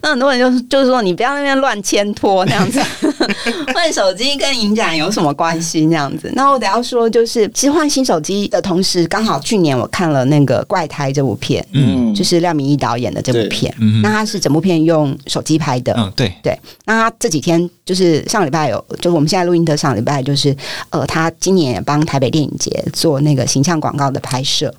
[0.02, 2.78] 那很多人就是就是说，你不要那边乱牵拖那样子，
[3.72, 5.86] 换手机跟影展有什么关系？
[5.86, 16.58] 那样子，那我得要说，就是其实换新手机的同时，刚好去年我看了那个《怪胎》这部片，嗯，就是廖明义导演的这部片，嗯，那他是整部片用手机拍的，嗯，对对。
[16.84, 20.54] 那他这几天就是上礼拜有，就是我们现在录音的上礼拜，就是
[20.90, 24.70] 呃，他今年也帮台北电影节做那个形象广告的拍摄。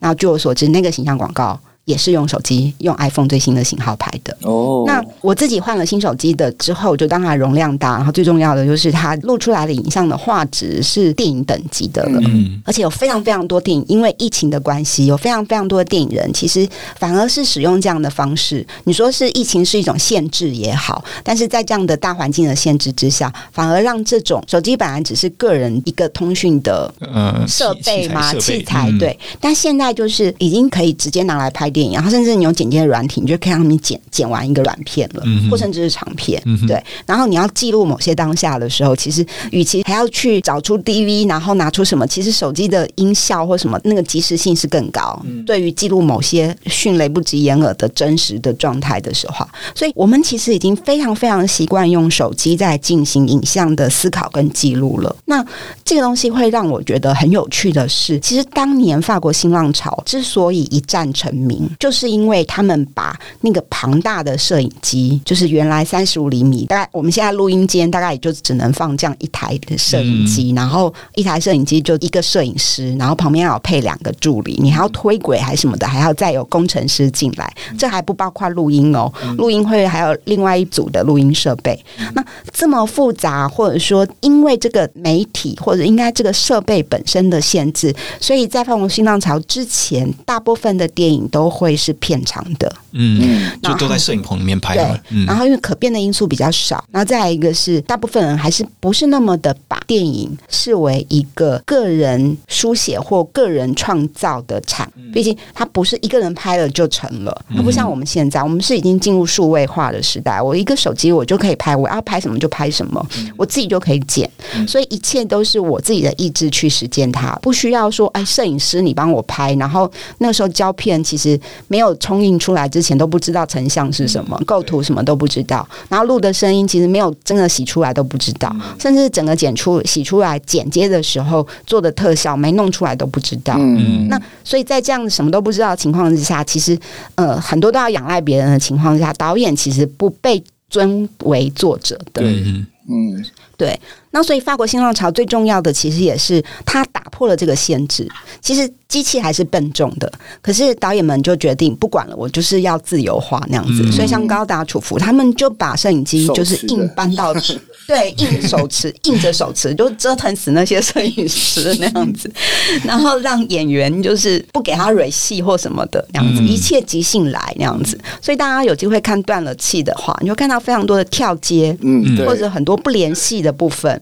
[0.00, 1.58] 那据我所知，那个形象广告。
[1.86, 4.50] 也是用手机用 iPhone 最新的型号拍的哦。
[4.82, 4.86] Oh.
[4.88, 12.20] 那我自己换了新手机的之后，就当它容量大，然后最重要的就是它录出来的影像的画质是电影等级的了。
[12.24, 16.68] 嗯，而且有非常非常多电影，因为疫情的关系，有非常非常多的电影人其实
[16.98, 18.66] 反而是使用这样的方式。
[18.82, 31.70] 你说是疫情是一种限制也好，但是在这样的大环境的限制之下，反而让这种手机本来只是个人一个通讯的呃设备嘛器材对，但现在就是已经可以直接拿来拍。
[31.76, 36.40] 电影，然后甚至你有剪接的软体，你就可以让他们剪剪完一个软片了，嗯、或甚至是长片。
[36.46, 45.20] 嗯、对，然后你要记录某些当下的时候，其实与其还要去找出 DV，然后拿出什么，其实手机的音效或什么那个即时性是更高。
[45.26, 55.14] 嗯、对于记录某些迅雷不及掩耳的真实的状态的时候，所以我们其实已经非常非常习惯用手机在进行影像的思考跟记录了。
[55.26, 55.44] 那
[55.84, 61.65] 这个东西会让我觉得很有趣的是，其实当年法国新浪潮之所以一战成名。
[61.78, 81.78] 就是因为他们把那个庞大的摄影机，就是原来三十五厘米，大概我们现在录音间大概也就只能放这样一台的摄影机，嗯、然后一台摄影机就一个摄影师，然后旁边要配两个助理，你还要推轨还是什么的，还要再有工程师进来，这还不包括录音哦，录音会还有另外一组的录音设备。
[82.14, 94.86] 那这么复杂，或者说因为这个媒体或者应该这个设备本身的限制，所以在法国新浪潮之前，大部分的电影都会是片场的，嗯，就都在摄影棚里面拍的。
[94.86, 113.06] 对，嗯、然后因为可变的因素比较少，然后再来一个是，大部分人还是不是那么的把电影视为一个个人书写或个人创造的产，毕竟它不是一个人拍了就成了，它不像我们现在，我们是已经进入数位化的时代，我一个手机我就可以拍，我要拍什么就拍什么，
[113.38, 114.30] 我自己就可以剪，
[114.68, 121.40] 所以一切都是我自己的意志去实践它，不需要说哎，摄影师你帮我拍，然后那个时候胶片其实。
[121.68, 133.54] 没有冲印出来之前都不知道成像是什么，构图什么都不知道，然后录的声音其实没有真的洗出来都不知道，甚至整个剪出洗出来剪接的时候做的特效没弄出来都不知道。
[133.58, 136.78] 嗯，那所以在这样什么都不知道的情况之下，其实
[137.14, 142.22] 呃很多都要仰赖别人的情况下，导演其实不被尊为作者的。
[142.22, 143.24] 嗯嗯，
[143.56, 143.78] 对。
[144.10, 148.08] 那所以法国新浪潮最重要的其实也是它打破了这个限制，
[148.40, 148.70] 其实。
[148.88, 153.82] 机器还是笨重的，可是导演们就决定不管了，我就是要自由化那样子。
[153.84, 157.34] 嗯、所以像高达、楚夫他们就把摄影机就是硬搬到，
[157.88, 162.32] 对，硬手持， 硬着手持，就折腾死那些摄影师那样子，
[162.86, 167.98] 然后让演员就是不给他蕊戏或什么的那样子，一切即兴来那样子。
[168.22, 173.95] 所以大家有机会看断了气的话，你会看到非常多的跳接，嗯，或者很多不联系的部分。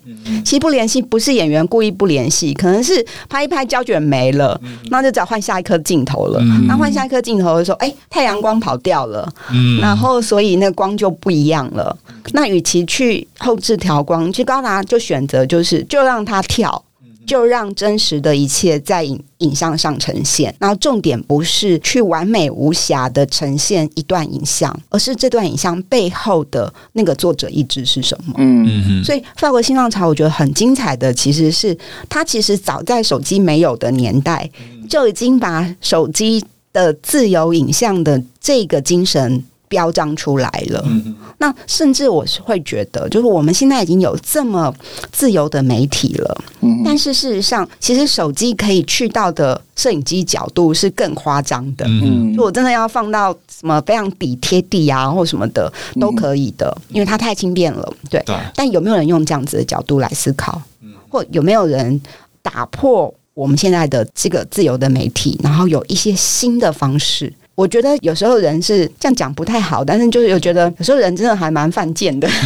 [0.44, 4.60] 其实不联系不是演员故意不联系，可能是拍一拍胶卷没了。
[4.90, 6.38] 那就只要换下一颗镜头了。
[6.42, 11.96] 嗯、那换下一颗镜头的时候，哎、欸，太阳光跑掉了，嗯、然后所以那个光就不一样了。
[12.32, 16.82] 那与其去后置调光，其实高达就选择就是就让它跳。
[17.26, 28.34] 就让真实的一切在影影像上呈现，然后重点不是去完美无瑕的呈现一段影像，而是这段影像背后的那个作者意志是什么。
[28.38, 31.76] 嗯，所以法国新浪潮我觉得很精彩的，其实是
[32.08, 34.48] 它其实早在手机没有的年代，
[34.88, 40.82] 就已经把手机的自由影像的这个精神标章出来了。
[40.86, 44.74] 嗯，那甚至我是会觉得，就是我们现在已经有这么
[45.12, 51.84] 自由的媒体了，嗯，但是事实上，其实手机可以去到的摄影机角度是更夸张的。
[51.88, 57.92] 嗯，就我真的要放到什么非常底贴地啊，或什么的都可以的，因为它太轻便了。
[58.08, 58.36] 对，对。
[58.54, 60.60] 但有没有人用这样子的角度来思考？
[61.08, 62.00] 或有没有人
[62.42, 67.32] 打破我们现在的这个自由的媒体，然后有一些新的方式？
[67.54, 72.28] 我觉得有时候人是这样讲不太好，但是就是又觉得有时候人真的还蛮犯贱的。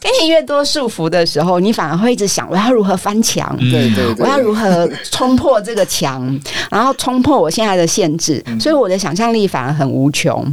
[0.00, 6.38] 给你越多束缚的时候，你反而会一直想我要如何翻墙，对对，我要如何冲破这个墙，
[6.70, 10.44] 然后冲破我现在的限制，所以我的想象力反而很无穷。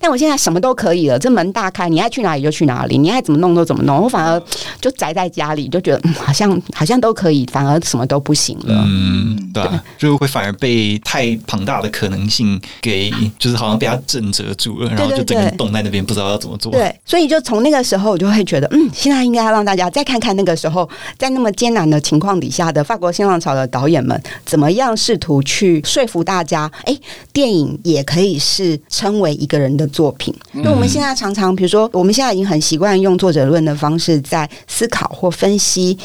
[0.00, 4.02] 但我现在什么都可以了，这门大开，你爱去哪里就去哪里，你爱怎么弄都怎么弄。
[4.02, 4.42] 我反而
[4.80, 8.84] 就宅在家里，就觉得、嗯、好像好像都可以，反而什么都不行了。
[8.86, 16.72] 嗯，对、啊，就会反而被太庞大的可能性给，就是好像被它震慑住了，然后就整个人冻在那边，不知道要怎么做。
[16.72, 18.79] 对，所以就从那个时候，我就会觉得，嗯。
[18.92, 26.96] 现在应该要让大家再看看那个时候，在那么艰难的情况底下的法国新浪潮的导演们，怎么样试图去说服大家，哎，
[27.32, 30.34] 电影也可以是称为一个人的作品。
[30.52, 35.98] 因为我们现在常常，比如说，我们现在已经很习惯用作者论的方式在思考或分析。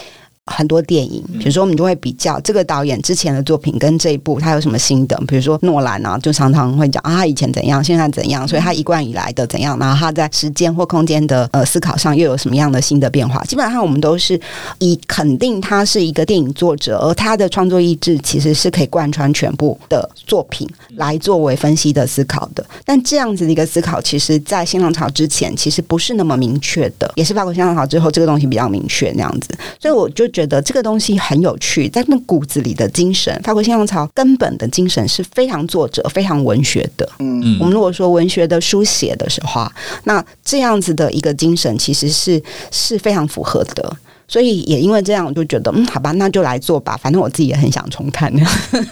[0.54, 5.18] 很多电影，比如说我们就会比较这个导演之前的作品跟这一部他有什么心得。
[5.28, 13.44] 比如说诺兰啊，就常常会讲啊，他以前怎样，现在怎样，所以他一贯以来的怎样，然后他在时间或空间的呃思考上又有什么样的新的变化。
[13.46, 14.40] 基本上我们都是
[14.78, 22.64] 以肯定他是一个电影作者，而他的创作意志其实是可以贯穿全部的作品来作为分析的思考的。
[22.86, 29.50] 但这样子的一个思考，其实在新浪潮之前其实不是那么明确的，也是法国新浪潮之后这个东西比较明确那样子。
[29.82, 30.24] 所以我就。
[30.36, 37.10] 觉得这个东西很有趣，在那骨子里的精神，法国新浪潮根本的精神是非常作者、非常文学的。
[37.20, 39.66] 嗯，我们如果说文学的书写的时候，
[40.04, 43.98] 那这样子的一个精神其实是是非常符合的。
[44.28, 46.98] 所以也因为这样，我就觉得嗯，好吧，那就来做吧。
[46.98, 48.34] 反正我自己也很想重看，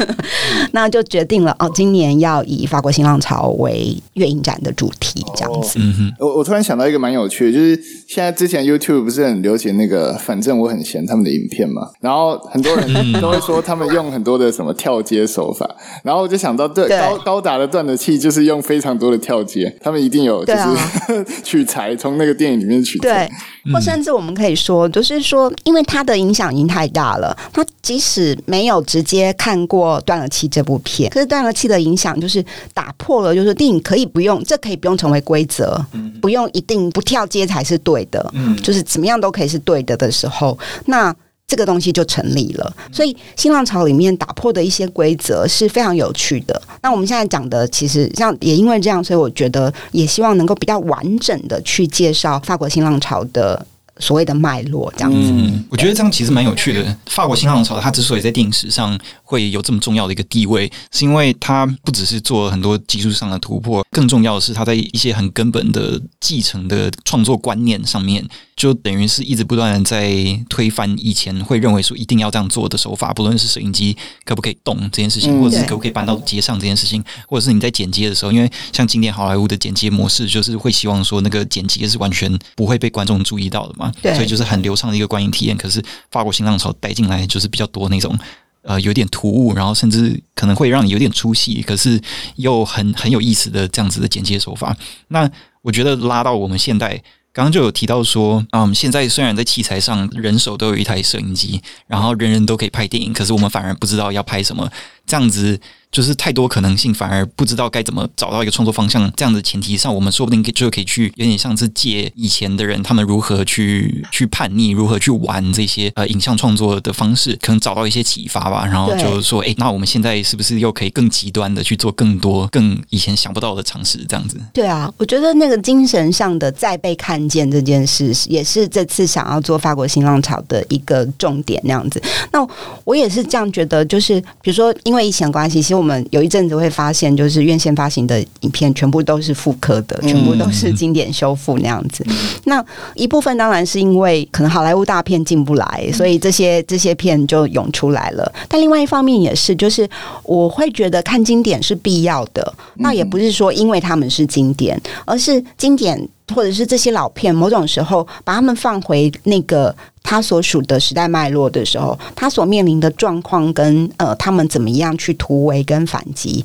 [0.71, 5.79] 那就决定了哦，今年要以法国新浪潮为月影展的主题，这样子。
[6.19, 7.75] 哦、我我突然想到一个蛮有趣的，就是
[8.07, 15.67] 现在之前 YouTube 不是很流行那个，反正我很闲他们的影片嘛，然后很多人都会说他们用很多的什么跳接手法，
[16.03, 20.91] 然后我就想到对，对高高达的断的气就是用非常多的跳接，他们一定有就是、啊、
[21.43, 23.27] 取材从那个电影里面取材，
[23.65, 25.22] 对，或甚至我们可以说就是。
[25.23, 32.43] 说，因为他的影响已经太大了，他即使没有直接看过《断了气》这部片，可是《断了气》的影响就是
[32.73, 35.83] 打破了，就是电影可以不用，这可以不用成为规则，
[36.21, 41.15] 不用一定不跳街才是对的，就是怎么样都可以是对的的时候，那
[41.47, 42.73] 这个东西就成立了。
[42.91, 46.59] 所以新浪潮里面打破的一些规则是非常有趣的。
[46.81, 53.65] 那我们现在讲的，其实像也因为这样，所以我觉得也希望能够比较完整的去介绍法国新浪潮的。
[53.99, 56.97] 所谓的脉络这样子，嗯，我觉得这样其实蛮有趣的。
[57.05, 70.11] 法国新浪潮，它之所以在电影史上会有这么重要的一个地位，是因为它不只是做了很多技术上的突破，更重要的是，它在一些很根本的继承的创作观念上面，就等于是一直不断的在
[70.49, 83.82] 推翻以前会认为说一定要这样做的手法，不论是摄影机可不可以动这件事情，或者是可不可以搬到街上这件事情，或者是你在剪接的时候，因为像经典好莱坞的剪接模式，就是会希望说那个剪辑是完全不会被观众注意到的嘛。
[84.01, 85.55] 对，所以就是很流畅的一个观影体验。
[85.57, 88.17] 可是法国新浪潮带进来就是比较多那种
[88.61, 91.99] 呃有点突兀，然后甚至可能会让你有点出戏，可是
[92.35, 94.75] 又很很有意思的这样子的剪接手法。
[95.07, 95.29] 那
[95.61, 104.69] 我觉得拉到我们现代，刚刚就有提到说，嗯，现在虽然在器材上人手都有一台摄影机，然后人人都可以拍电影，可是我们反而不知道要拍什么，
[105.05, 105.59] 这样子。
[105.93, 109.13] 就是太多可能性，反而不知道该怎么找到一个创作方向。
[109.15, 118.65] 这样的前提上，我们说不定就可以去有点像是借以前的人他们如何去去叛逆，如何去玩这些呃影像创作的方式，可能找到一些启发吧。
[118.65, 124.03] 然后就是说，哎，那我们现在是不是又可以更极端的去做更多、更以前想不到的尝试？
[124.09, 124.41] 这样子。
[124.51, 131.61] 对啊，我觉得那个精神上的再被看见这件事，也是这次想要做法国新浪潮的一个重点。
[131.63, 132.01] 那样子，
[132.31, 132.43] 那
[132.83, 133.85] 我也是这样觉得。
[133.85, 135.83] 就是比如说，为疫情的关系，其实我。
[135.83, 142.05] 我们有一阵子会发现，就是院线发行的影片全部都是复刻的，全部都是经典修复那样子。
[142.45, 142.63] 那
[142.95, 148.31] 一部分当然是因为可能好莱坞大片进不来，所以这些这些片就涌出来了。
[148.47, 149.85] 但另外一方面也是，就是
[150.23, 152.53] 我会觉得看经典是必要的。
[152.75, 156.01] 那也不是说因为他们是经典，而是经典
[156.33, 166.43] 或者是这些老片，某种时候把他们放回那个他所属的时代脉络的时候，他所面临的状况跟呃，他们怎么样去突围跟反击，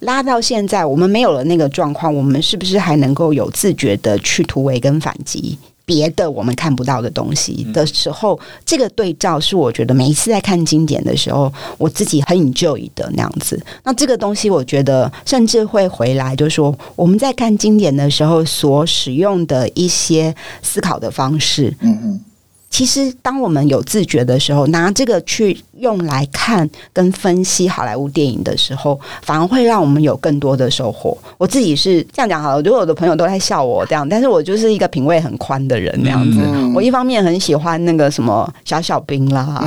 [0.00, 5.58] 拉到现在，我们没有了那个状况，我们是不是还能够有自觉的去突围跟反击？
[5.90, 13.60] 别的我们看不到的东西的时候，这个对照是我觉得每一次在看经典的时候，我自己很 enjoy 的那样子。
[13.82, 20.32] 那这个东西，我觉得甚至会回来，就是说我们在看经典的时候所使用的一些
[20.62, 21.76] 思考的方式。
[21.80, 22.20] 嗯嗯。
[22.70, 31.18] 其实，当我们有自觉的时候，拿这个去用来看跟分析好莱坞电影的时候，反而会让我们有更多的收获。
[31.36, 36.38] 我自己是这样讲好了，如果我的朋友都在笑我这样，但是我就是一个品味很宽的人那样子。
[36.42, 39.60] 嗯、我一方面很喜欢那个什么小小兵啦，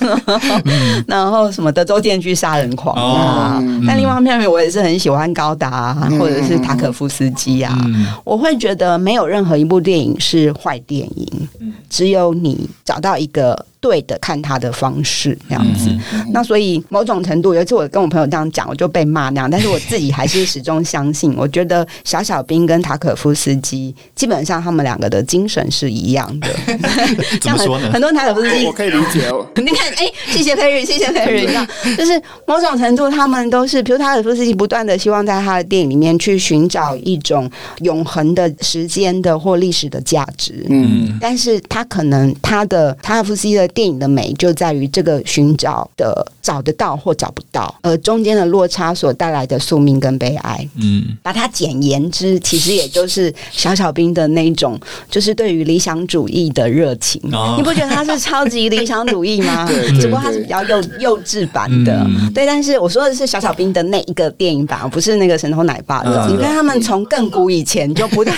[0.00, 7.76] 嗯、 然后什么德州电锯杀人狂啊，嗯、但另外一方面我也是很喜欢高达或者是塔可夫斯基啊。
[7.86, 11.48] 嗯、我会觉得没有任何一部电影是坏电影。
[11.90, 13.64] 只只有你找到一个。
[13.84, 15.90] 对的，看他的方式这样子，
[16.32, 26.48] 那所以某种程度，有一次我跟我朋友这样讲，我就被骂那样，但是我自己还是始终相信，我觉得小小兵跟塔可夫斯基基本上他们两个的精神是一样的。
[27.42, 27.90] 怎么说呢？
[27.92, 29.46] 很多塔可夫斯基，我可以理解哦。
[29.56, 31.46] 你看，哎，谢谢佩瑞，谢谢培育，
[31.94, 37.50] 就是某种程度，他们都是，比如塔可夫斯基不断的希望在他的电影里面去寻找一种
[37.82, 40.64] 永恒的时间的或历史的价值。
[40.70, 43.68] 嗯，但是他可能他的塔可夫斯基的。
[43.74, 50.66] 电影的美就在于这个寻找的找得到或找不到，而中间的落差所带来的宿命跟悲哀。
[50.80, 54.78] 嗯，把它简言之，其实也就是小小兵的那种，
[55.10, 57.20] 就是对于理想主义的热情。
[57.32, 59.66] 哦、你不觉得他是超级理想主义吗？
[59.66, 61.92] 对，对，对，只不过他是比较幼幼稚版的。
[62.06, 66.26] 嗯、对，但是我说的是小小兵的那一个电影版，而不是那个神偷奶爸的。
[66.28, 68.36] 嗯、你看他们从亘古以前就不断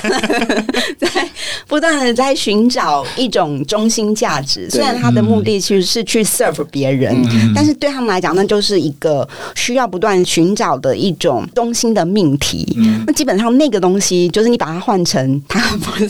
[0.98, 1.28] 在
[1.66, 5.25] 不断的在寻找一种中心价值，虽然他的。
[5.26, 12.66] 目的其实是去 serve 别人，嗯、但是对他们来讲，那就是一个需要不断寻找的一种中心的命题。
[12.78, 16.06] 嗯、那基本上那个东西，就是你把它换成他不是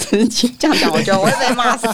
[0.59, 1.87] 这样讲，我觉得我会被骂死。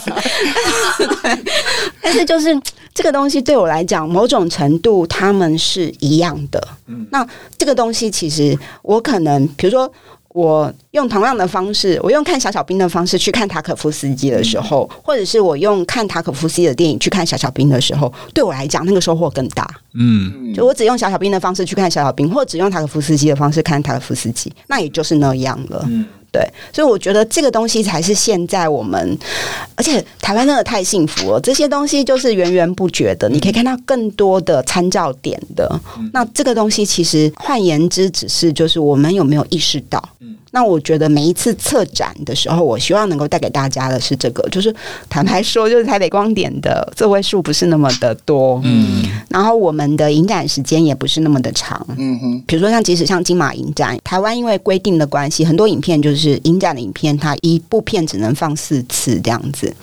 [0.97, 1.39] 对，
[2.01, 2.49] 但是就是
[2.93, 6.67] 这个东西对我来讲，某种程度他们是一样的。
[6.87, 7.25] 嗯、那
[7.57, 9.91] 这个东西其实我可能，比如说。
[10.33, 19.69] 我用同样的方式，我用看小小兵的方式去看塔可夫斯基的时候，嗯、或者是我用看塔可夫斯基的电影去看小小兵的时候，对我来讲，那个收获更大。
[19.93, 25.85] 嗯，就我只用小小兵的方式去看小小兵，或者只用塔可夫斯基的方式看塔可夫斯基，那也就是那样了。
[25.87, 26.05] 嗯。
[26.33, 29.17] 对，所以我觉得这个东西才是现在我们，
[29.75, 31.39] 而且台湾真的太幸福了。
[31.39, 35.79] 这些东西就是源源不绝的，你可以看到更多的参照点的。
[36.11, 40.03] 那这个东西其实换言之，只是就是我们有没有意识到？
[40.55, 44.73] 那我觉得每一次策展的时候，我希望能够带给大家的是这个，就是
[45.09, 49.02] 坦白说，就是台北光点的座位数不是那么的多，嗯，
[49.33, 59.75] 然后我们的影展时间也不是那么的长，嗯哼，比如说像即使像金马影展，台湾因为规定的关系，很多影片就是影展的影片，它一部片只能放四次这样子。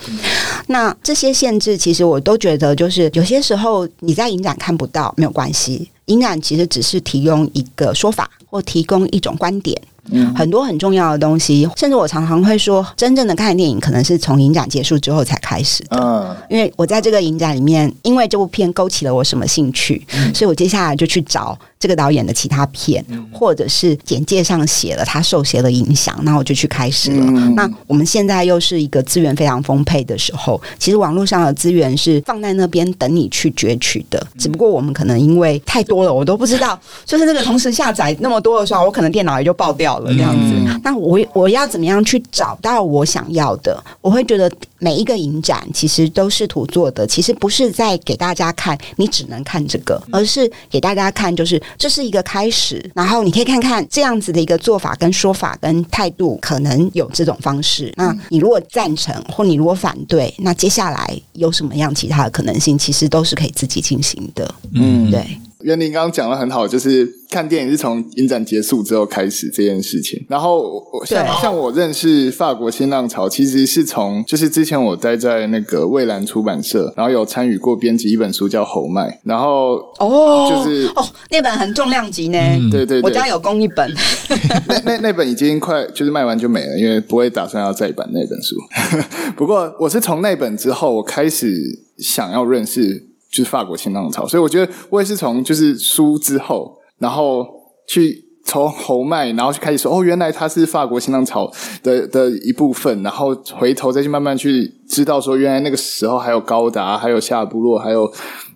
[0.68, 9.76] 那这些限制，其实我都觉得，就是有些时候你在影展看不到没有关系，影展其实只是提供一个说法或提供一种观点。
[10.12, 15.96] 嗯、很多很重要的东西，甚至我常常会说，真正的看电影可能是从影展结束之后才开始的。
[15.98, 21.58] 嗯，因为我在这个影展里面，因为这部片勾起了我什么兴趣，嗯、所以我接下来就去找。
[21.80, 23.02] 这个导演的其他片，
[23.32, 27.24] 或者是简介上写了他受谁的影响，那我就去开始了。
[27.26, 34.24] 嗯、那我们现在又是一个资源非常丰沛的时候，其实网络上的资源是放在那边等你去攫取的。
[34.38, 40.52] 只不过我们可能因为太多了，我都不知道， 就是那个同时下载那么多的时候，我可能电脑也就爆掉了这样子。
[40.54, 43.82] 嗯、那我我要怎么样去找到我想要的？
[44.02, 51.58] 我会觉得每一个影展其实都试图做的，其实不是在给大家看，你只能看这个，而是给大家看，就是。
[51.78, 57.92] 这是一个开始，然后你可以看看这样子的一个做法、跟说法、跟态度，可能有这种方式。
[57.96, 62.76] 那你如果赞成，或你如果反对，那接下来有什么样其他的可能性？
[62.78, 64.54] 其实都是可以自己进行的。
[64.74, 65.38] 嗯，对。
[65.62, 70.24] 元玲刚刚讲的很好，就是看电影是从影展结束之后开始这件事情。
[70.28, 82.38] 然后像像我认识法国新浪潮，其实是从就是之前我待在那个蔚蓝出版社，然后有参与过编辑一本书叫《侯麦》，然后哦，就是哦，那本很重量级呢。
[82.38, 83.92] 嗯、对，对对，我家有供一本。
[84.66, 88.56] 那那那本已经快就是卖完就没了，因为不会打算要再版那本书。
[89.36, 93.09] 不过我是从那本之后，我开始想要认识。
[93.30, 97.46] 就是法国新浪潮，所以我觉得我也是从就是书之后，然后
[97.86, 101.48] 去从侯麦，然后就开始说哦，原来他是法国新浪潮
[101.82, 108.04] 的的一部分，然后回头再去慢慢去知道说，原来那个时候还有高达，还有夏部落，还有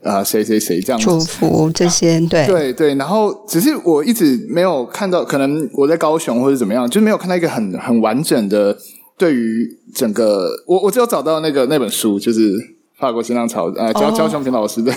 [0.03, 8.77] 啊、呃、谁谁谁这样子，祝福这些，对对对，然后只是我一直没有看到，可能我在高雄或者怎么样，就没有看到一个很很完整的
[9.17, 12.74] 对于整个，我我只有找到那个那本书，就是。
[13.05, 14.97] 法国新浪潮，呃，焦焦雄平老师的、哦、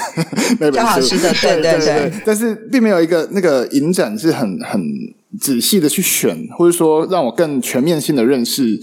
[0.62, 4.82] 那本书，的对对对，对，但是并没有一个那个影展是很很
[5.38, 8.80] 仔细的去选，或者说让我更全面性的认识，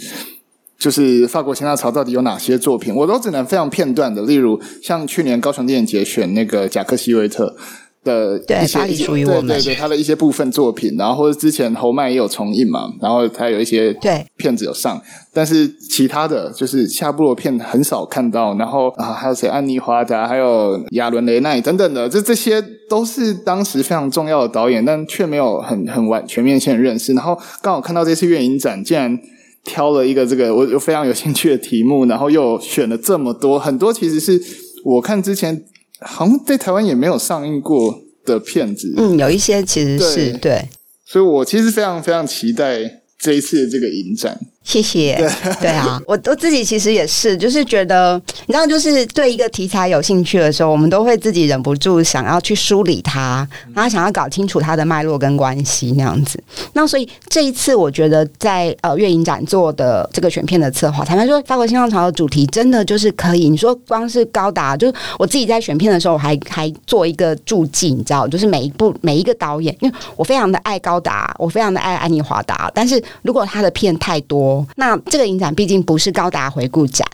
[0.79, 7.57] 就是法国新浪潮到底有哪些作品，我都只能非常片段的，例如像去年高雄电影节选那个贾克西维特。
[8.05, 15.01] 的一些，对对对，对，他的一些部分作品，然后或者之前侯麦也有重映嘛，然后他有一些对片子有上，
[15.33, 27.15] 但是其他的就是夏布罗片很少看到，然后啊还有谁，安妮华达，还有亚伦雷奈等等的，这这些都是当时非常重要的导演，但却没有很很完全面性的认识。
[27.15, 29.19] 然后刚好看到这次院影展，竟然
[29.65, 34.41] 挑了一个这个我我非常有兴趣的题目，然后又选了这么多，很多其实是
[34.85, 35.65] 我看之前。
[36.01, 40.69] 好像在台湾也没有上映过的片子，嗯，有一些其实是对，对，
[41.05, 44.41] 所以我其实非常非常期待这一次的这个影展。
[44.65, 45.15] 谢谢。
[45.17, 56.43] 对，对啊， 我我自己其实也是，就是觉得，你知道，就是对一个题材有兴趣的时候，我们都会自己忍不住想要去梳理它，然后想要搞清楚它的脉络跟关系那样子。
[56.73, 63.51] 那所以这一次，我觉得在呃月影展做的这个选片的策划，坦白说，法国新浪潮的主题真的就是可以。
[63.51, 74.54] 你说光是高达，就是我自己在选片的时候，我还还做一个注记，你知道，就是每一部每一个导演，因为我非常的爱高达，我非常的爱安妮华达，但是如果他的片太多。
[74.77, 77.07] 那这个影展毕竟不是高达回顾展。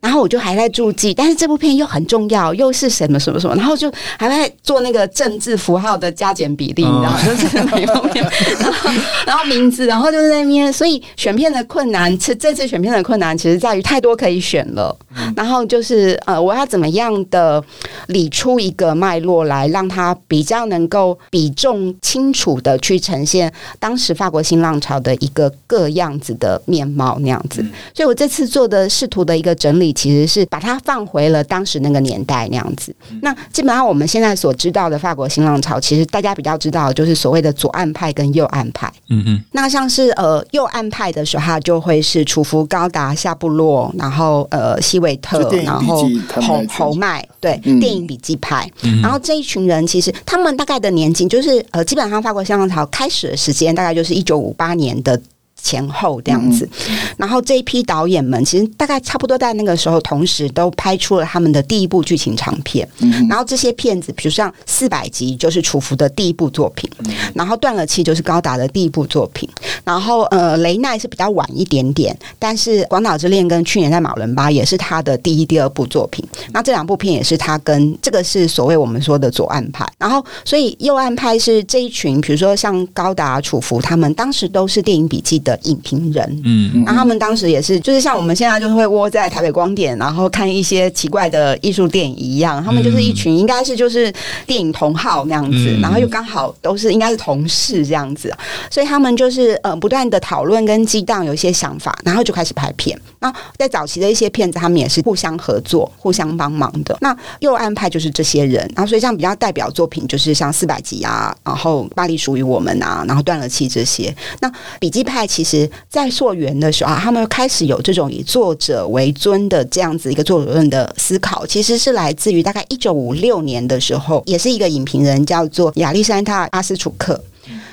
[0.00, 7.20] 然后我就还在注记，但是这部片又很重要，又是什么什么什么，然后就还在做那个政治符号的加减比例，你知道吗？
[7.24, 8.24] 就是每部片，
[8.60, 8.90] 然后
[9.26, 14.96] 然后名字，然后就是在那边，所以选片的困难，是这次选片的困难，其实在于太多可以选了。
[15.34, 17.62] 然后就是呃，我要怎么样的
[18.08, 27.64] 理出一个脉络来，让它比较能够比重清楚的去呈现当时法国新浪潮的一个各样子的面貌那样子。
[27.94, 29.85] 所以我这次做的试图的一个整理。
[29.92, 32.94] 其实是把它放回了当时那个年代那样子。
[33.22, 38.92] 那基本上我们现在所知道的法国新浪潮，其实大家比较知道就是所谓的左岸派跟右岸派。
[39.08, 39.42] 嗯嗯。
[39.52, 46.08] 那像是呃右岸派的时候，就会是楚服、高达、夏布洛，然后呃希维特，然后
[46.40, 48.70] 侯侯麦，对，嗯、电影笔记派。
[49.02, 55.20] 然后这一群人其实他们大概的年纪，就是呃基本上法国新浪潮开始的时间大概就是一九五八年的。
[55.66, 56.68] 前后这样子，
[57.16, 62.88] 然后这一批导演们其实大概差不多在那个时候，同时都拍出了他们的第一部剧情长片。
[63.28, 66.88] 然后这些片子，比如像四百集就是楚服的第一部作品，
[67.34, 69.48] 然后断了气就是高达的第一部作品，
[69.86, 76.22] 然后呃雷奈是比较晚一点点，但是广岛之恋跟去年在马伦巴也是他的第一、第二部作品。
[76.52, 79.86] 那这两部片也是他跟这个是所谓我们说的左岸派。
[79.98, 85.56] 然后所以右岸派是这一群，比如说像高达、楚服，他们当时都是电影笔记的。
[85.62, 94.12] 影评人，嗯，然后他们当时也是，就是像我们现在就是会窝在台北光点，然后看一些奇怪的艺术电影一样，他们就是一群应该是就是
[94.46, 98.32] 电影同好那样子，然后又刚好都是应该是同事这样子，
[98.70, 102.98] 所以他们就是呃不断的讨论跟激荡，有一些想法，然后就开始拍片。
[103.20, 106.96] 那在早期的一些片子，他们也是互相合作、互相帮忙的。
[107.00, 114.14] 那右岸派就是这些人，然后所以像比较代表作品就是像四百集啊，然后巴黎属于我们啊，然后断了气这些。
[114.40, 127.20] 那笔记派其实，在溯源的时候啊，他们开始有这种以作者为尊的这样子一个作者论的思考，其实是来自于大概一九五六年的时候，也是一个影评人叫做亚历山大阿斯楚克。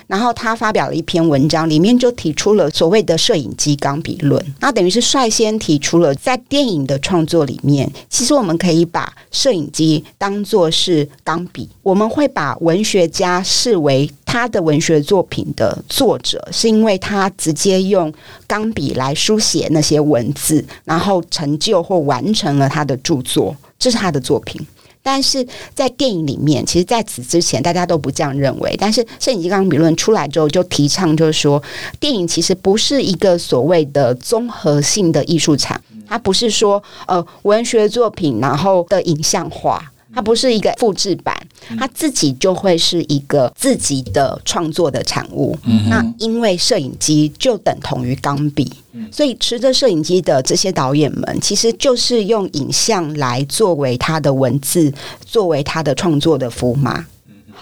[0.07, 4.43] 然后他发表了一篇文章，里面就提出了所谓的摄影机钢笔论。
[4.59, 11.69] 那等于是率先提出了在电影的创作里面，其实我们可以把摄影机当作是钢笔。
[11.81, 18.13] 我们会把文学家视为他的文学作品的作者，是因为他直接用
[18.47, 24.65] 钢笔来书写那些文字，然后成就或完成了他的著作，这是他的作品。
[25.03, 25.45] 但是
[25.75, 28.75] 在电影里面，其实在此之前大家都不这样认为。
[28.79, 31.61] 但是摄影机钢笔论出来之后，就提倡就是说，
[31.99, 39.91] 电影其实不是一个所谓的综合性的艺术产，它不是说呃文学作品然后的影像化。
[40.13, 41.35] 它不是一个复制版，
[41.77, 45.57] 它自己就会是一个自己的创作的产物。
[45.65, 48.71] 嗯、那因为摄影机就等同于钢笔，
[49.11, 54.93] 所以持着摄影机的这些导演们，其实就是用影像来作为他的文字，
[55.25, 57.05] 作为他的创作的符码。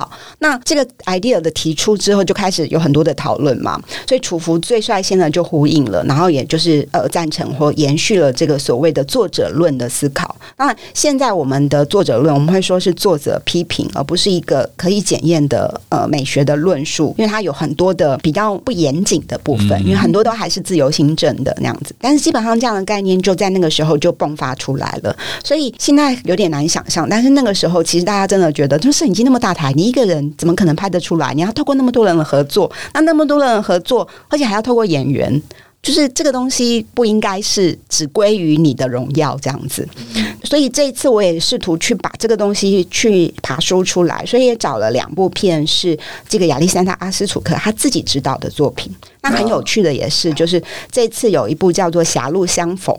[0.01, 3.79] 好，那这个 idea 的提出之后，就开始有很多的讨论嘛。
[4.07, 10.35] 所以楚服最率先的就呼应了，然后也就是呃赞成或延续了这个所谓的作者论的思考。
[10.57, 21.93] 当然，现在我们的作者论，我们会说是作者批评，而不是一个可以检验的呃美学的论述，因为它有很多的比较不严谨的部分，因为很多都还是自由行政的那样子。
[21.99, 27.07] 但是基本上这样的概念就在那个时候就迸发出来了，所以现在有点难想象。
[27.07, 31.33] 但是那个时候，其实大家真的觉得，就摄影机那么大台，你一个人怎么可能拍得出来？
[31.33, 35.29] 你要透过那么多人的合作，那那么多人的合作，而且还要透过演员，
[35.83, 39.85] 就是这个东西不应该是只归于你的荣耀这样子。
[40.45, 45.97] 所以这一次我也试图去把这个东西去爬梳出来，所以也找了两部片是
[46.29, 48.89] 这个亚历山大阿斯楚克他自己指导的作品。
[49.23, 50.61] 那很有趣的也是，就是
[50.91, 52.95] 这次有一部叫做《狭路相逢》，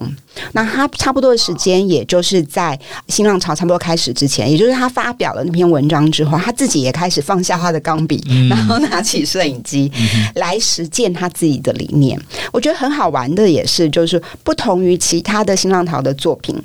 [0.53, 9.91] 那他差不多的时间，也就是在新浪潮差不多开始之前，也就是他发表了那篇文章之后，他自己也开始放下他的钢笔， 然后拿起摄影机
[10.37, 12.16] 来实践他自己的理念。
[12.53, 16.57] 我觉得很好玩的也是，就是不同于其他的新浪潮的作品，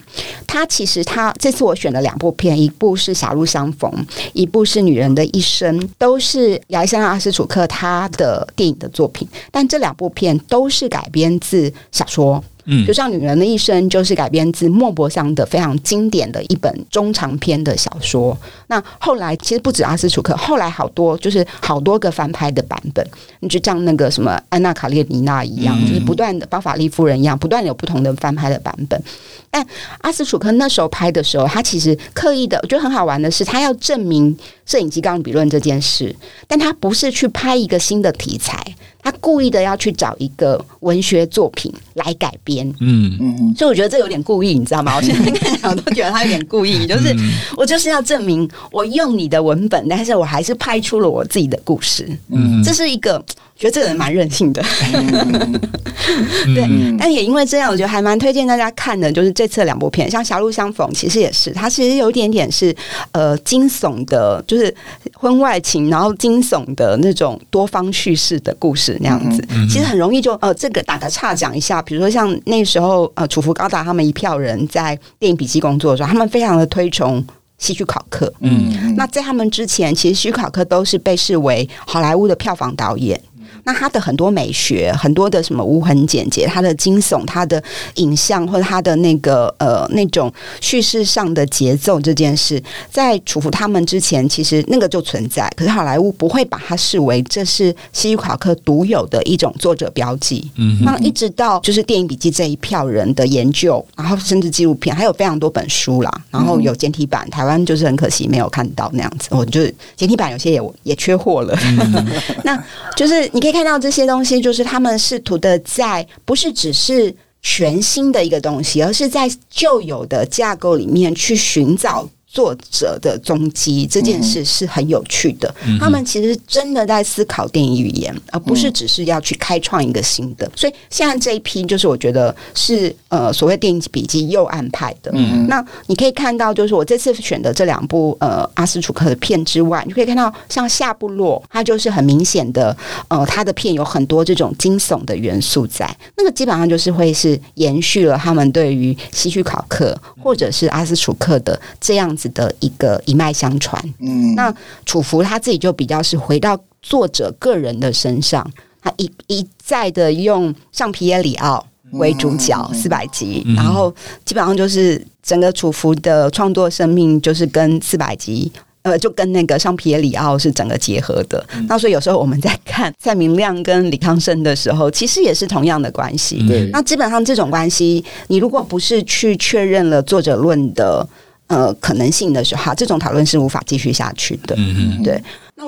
[0.45, 3.91] 他其实他这次我选了两部片，一部是《狭路相逢》，
[4.33, 9.27] 一部是《女人的一生》，都是亚历山大阿斯楚克他的电影的作品。
[9.51, 18.37] 但这两部片都是改编自小说，嗯，就像《女人的一生》就是改编自莫泊桑的非常经典的一本中长篇的小说。
[18.67, 23.07] 那后来其实不止阿斯楚克，后来好多就是好多个翻拍的版本，
[23.39, 29.01] 你就像那个什么《安娜卡列尼娜》一样，就是不断的包法利夫人一样，不断的有不同的翻拍的版本。
[29.49, 29.65] 但
[29.99, 34.37] 阿斯楚克那时候拍的时候，他其实刻意的，我觉得很好玩的是，他要证明
[34.67, 36.15] 摄影机钢笔论这件事，
[36.47, 38.63] 但他不是去拍一个新的题材。
[38.99, 44.95] 他故意的要去找一个文学作品来改编，嗯嗯，所以我觉得这有点故意，你知道吗？
[44.97, 47.15] 我现在看我都觉得他有点故意，就是
[47.55, 53.23] 我就是要证明我用你的文本，但是我还是拍出了我自己的故事，嗯，这是一个。
[53.57, 54.61] 觉得这个人蛮任性的，
[56.53, 62.75] 对，但也因为这样，我觉得还蛮推荐大家看的，就是这次的两部片，像《狭路相逢》，其实也是，它其实有一点点是
[63.11, 64.73] 呃惊悚的，就是
[65.13, 69.43] 婚外情，然后惊悚的那种多方叙事的故事那样子。
[69.67, 77.25] 其实很容易就呃，这个打个岔讲一下，比如说像那时候呃，楚浮高达他们一票人在电影笔记工作的时候，他们非常的推崇。
[77.59, 83.19] 希区考克，嗯，那在他们之前，其实希区考克都是被视为好莱坞的票房导演。
[83.67, 87.61] 那他的很多美学，很多的什么无痕简洁，他的惊悚，他的
[87.95, 95.51] 影像或者他的那个呃那种叙事上的节奏，这件事，在楚服他们之前，其实那个就存在。
[95.57, 100.49] 可是好莱坞不会把它视为这是希区考克独有的一种作者标记。
[100.55, 109.27] 嗯，那一直到就是电影笔记这一票人的研究，然后甚至纪录片，还有非常多本书啦，然后有简体版，台湾就是很可惜没有看到那样子。
[109.31, 111.53] 我就是简体版有些也也缺货了。
[112.45, 112.57] 那
[112.95, 113.56] 就是你可以。
[113.57, 122.07] 看到这些东西，就是他们试图的在，不是只是全新的一个东西，而是在旧有的架构里面去寻找。
[122.37, 130.47] 作者的踪迹这件事是很有趣的，嗯、他们其实真的在思考电影语言，嗯、而不是只是要去开创一个新的。
[130.55, 135.09] 所以现在这一批就是我觉得是呃所谓电影笔记右岸派的。
[135.15, 142.77] 嗯，那你可以看到，就是我这次选的这两部呃阿斯楚克的片之外，你可以看到像夏布洛，他就是很明显的
[143.07, 154.53] 呃他的片有很多这种惊悚的元素在，那个基本上就是会是延续了他们对于希区考克或者是阿斯楚克的这样子的一个一脉相传，嗯，那
[154.85, 158.49] 楚服他自己就比较是回到作者个人的身上，
[158.81, 163.93] 他一一再的用像皮耶里奥为主角四百集，然后
[164.25, 168.51] 基本上就是整个楚服的创作生命就是跟四百集，
[168.81, 171.45] 呃，就跟那个上皮耶里奥是整个结合的。
[171.67, 176.45] 那所以有时候我们在看蔡明亮跟李康生的时候，其实也是同样的关系。
[176.47, 181.07] 对，那基本上这种关系，你如果不是去确认了作者论的。
[181.47, 184.55] 呃，可能性的时候，这种讨论是无法继续下去的。
[184.57, 185.21] 嗯嗯，对。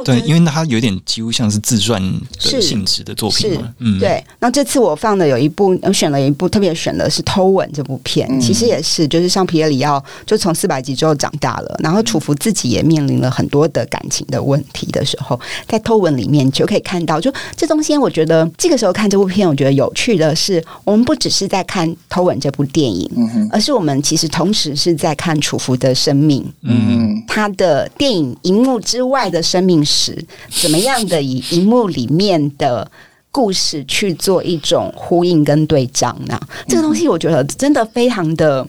[0.06, 2.02] 对，因为它有点几乎像是自传
[2.40, 3.74] 的性质的作品嘛。
[3.80, 4.24] 嗯，对。
[4.40, 8.28] 那这次我放的有一部，我选了一部，特别选的是《偷吻》这部片。
[8.30, 30.26] 嗯、其实也是，就是像皮耶里奥，就从四百集之后长大了，然后楚服自己也面临了很多的感情的问题的时候，在《偷吻》里面就可以看到，就这中间，我觉得这个时候看这部片，我觉得有趣的是，我们不只是在看《偷吻》这部电影，嗯、而是我们其实同时是在看楚服的生命，嗯，他的电影荧幕之外的生命史。
[30.50, 32.90] 怎么样的以荧幕里面的
[33.32, 36.40] 故事去做一种呼应跟对仗呢？
[36.68, 38.68] 这个东西我觉得真的非常的，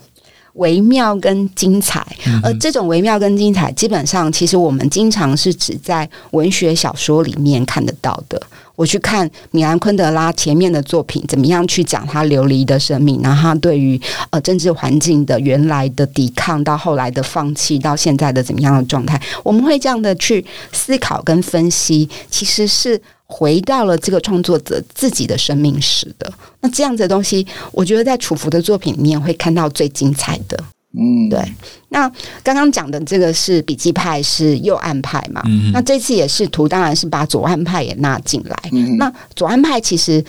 [0.55, 2.05] 微妙跟精彩，
[2.43, 8.41] 而这种微妙跟精彩，基本上其实我们经常是只在文学小说里面看得到的。
[8.81, 14.01] 我去看米兰昆德拉前面的作品，怎么样去讲他流离的生命，然后他对于
[14.31, 26.33] 呃政治环境的原来的抵抗，到后来的放弃，到现在的怎么样的状态，我们会这样的去思考跟分析，其实是回到了这个创作者自己的生命史的。
[26.63, 30.59] 那这样子的东西，我觉得在楚浮的作品里面会看到最精彩的。
[30.93, 31.41] 嗯，对。
[31.89, 32.11] 那
[32.43, 35.43] 刚刚讲的这个是笔记派，是右岸派嘛？
[35.47, 38.57] 嗯，那这次也试图，当然是把左岸派也纳进来。
[38.73, 40.25] 嗯，那左岸派其实。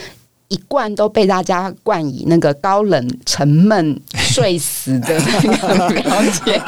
[0.51, 6.61] 一贯都被大家冠以那个高冷、沉闷、睡死的那个标签。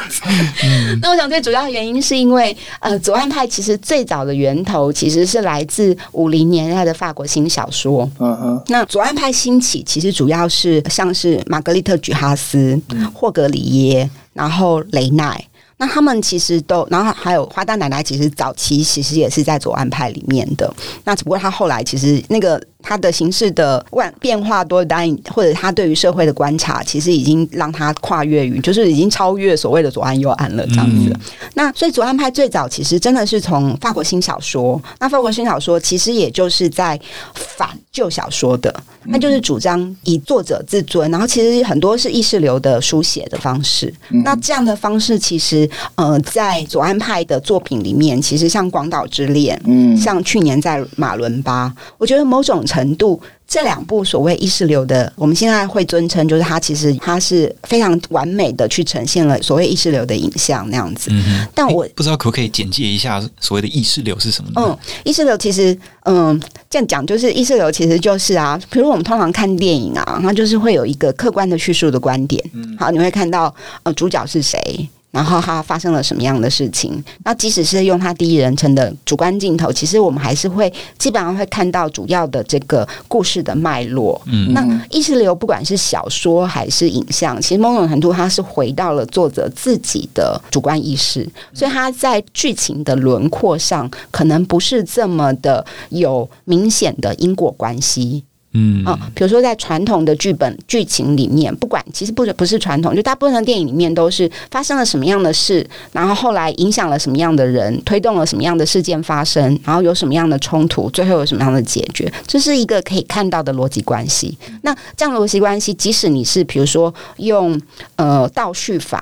[1.02, 8.10] 那我想最主要的原因是因为，呃，左岸派其实最早的源头其实是来自五零年代的法国新小说。
[8.18, 8.62] 嗯嗯。
[8.68, 12.80] 那左岸派兴起，其实主要是像是玛格丽特·举哈斯、
[13.12, 15.44] 霍格里耶，然后雷奈。
[15.80, 20.74] 那他们其实都，然后还有花旦奶奶，其实早期其实也是在左岸派里面的。
[21.04, 22.58] 那只不过他后来其实那个。
[22.80, 31.10] 他的形式的万变化多端，或者他对于社会的观察，其实已经让他跨越于，就是已经超越所谓的左岸右岸了这样子。
[31.10, 31.20] 嗯、
[31.54, 36.98] 那所以左岸派最早其实真的是从法国新小说，那法国新小说其实也就是在
[37.34, 38.72] 反旧小说的，
[39.06, 43.92] 那就是主张以作者自尊，然后其实很多是意识流的书写的方式。
[44.24, 52.64] 那这样的方式其实呃，在左岸派的作品里面，其实像《广岛之恋》，嗯，像去年在马伦巴，我觉得某种。
[52.68, 61.08] 程度，这两部所谓意识流的，我们现在会尊称，就是它其实它是非常完美的去呈现了所谓意识流的影像那样子。
[61.10, 64.60] 嗯，但我不知道可不可以简介一下所谓的意识流是什么呢？
[64.62, 66.38] 嗯，意识流其实，嗯，
[66.68, 72.42] 这样讲就是意识流其实就是啊，比如我们通常看电影啊，它就是会有一个客观的叙述的观点。
[72.52, 73.52] 嗯，好，你会看到
[73.82, 74.88] 呃主角是谁。
[75.18, 77.02] 然后他发生了什么样的事情？
[77.24, 84.22] 那即使是用他第一人称的主观镜头，其实我们还是会基本上会看到主要的这个故事的脉络。
[84.26, 98.22] 嗯，那意识流不管是小说还是影像，其实某种程度它是回到了作者自己的主观意识，所以他在剧情的轮廓上可能不是这么的有明显的因果关系。
[98.52, 114.36] 嗯啊，比如说在传统的剧本剧情里面，不管其实不是不是传统，就大部分的电影里面都是发生了什么样的事，然后后来影响了什么样的人，推动了什么样的事件发生，然后有什么样的冲突，最后有什么样的解决，这是一个可以看到的逻辑关系。
[114.62, 117.60] 那这样的逻辑关系，即使你是比如说用
[117.96, 118.98] 呃倒叙法。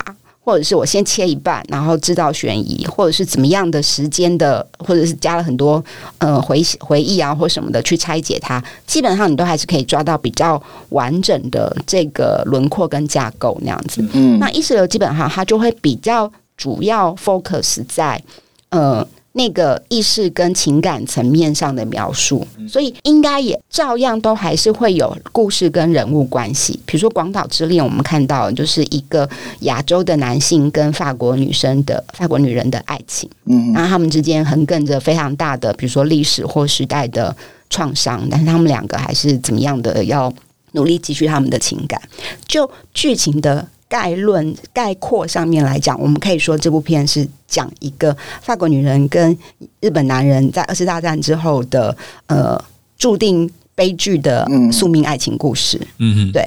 [0.47, 5.84] 或者是我先切一半，然后制造悬疑，或者是怎么样的时间的，或者是加了很多
[6.18, 14.09] 呃回回忆啊或什么的去拆解它，基本上你都还是可以抓到比较完整的这个轮廓跟架构那样子。
[14.12, 18.22] 嗯，那意识流基本上它就会比较主要 focus 在
[18.68, 19.05] 呃。
[19.37, 26.80] 那个意识跟情感层面上的描述，所以应该也照样都还是会有故事跟人物关系。
[26.87, 29.28] 比如说《广岛之恋》，我们看到就是一个
[29.61, 37.37] 亚洲的男性跟法国女生的法国女人的爱情，嗯，然后他们之间横亘着非常大的，比如说历史或时代的
[37.68, 40.32] 创伤，但是他们两个还是怎么样的要
[40.72, 42.01] 努力继续他们的情感。
[42.49, 43.68] 就剧情的。
[43.89, 49.37] 概论概括上面来讲，我们可以说这部片是讲一个法国女人跟
[49.80, 52.62] 日本男人在二次大战之后的呃
[52.99, 55.78] 注定悲剧的宿命爱情故事。
[55.99, 56.45] 嗯嗯，对。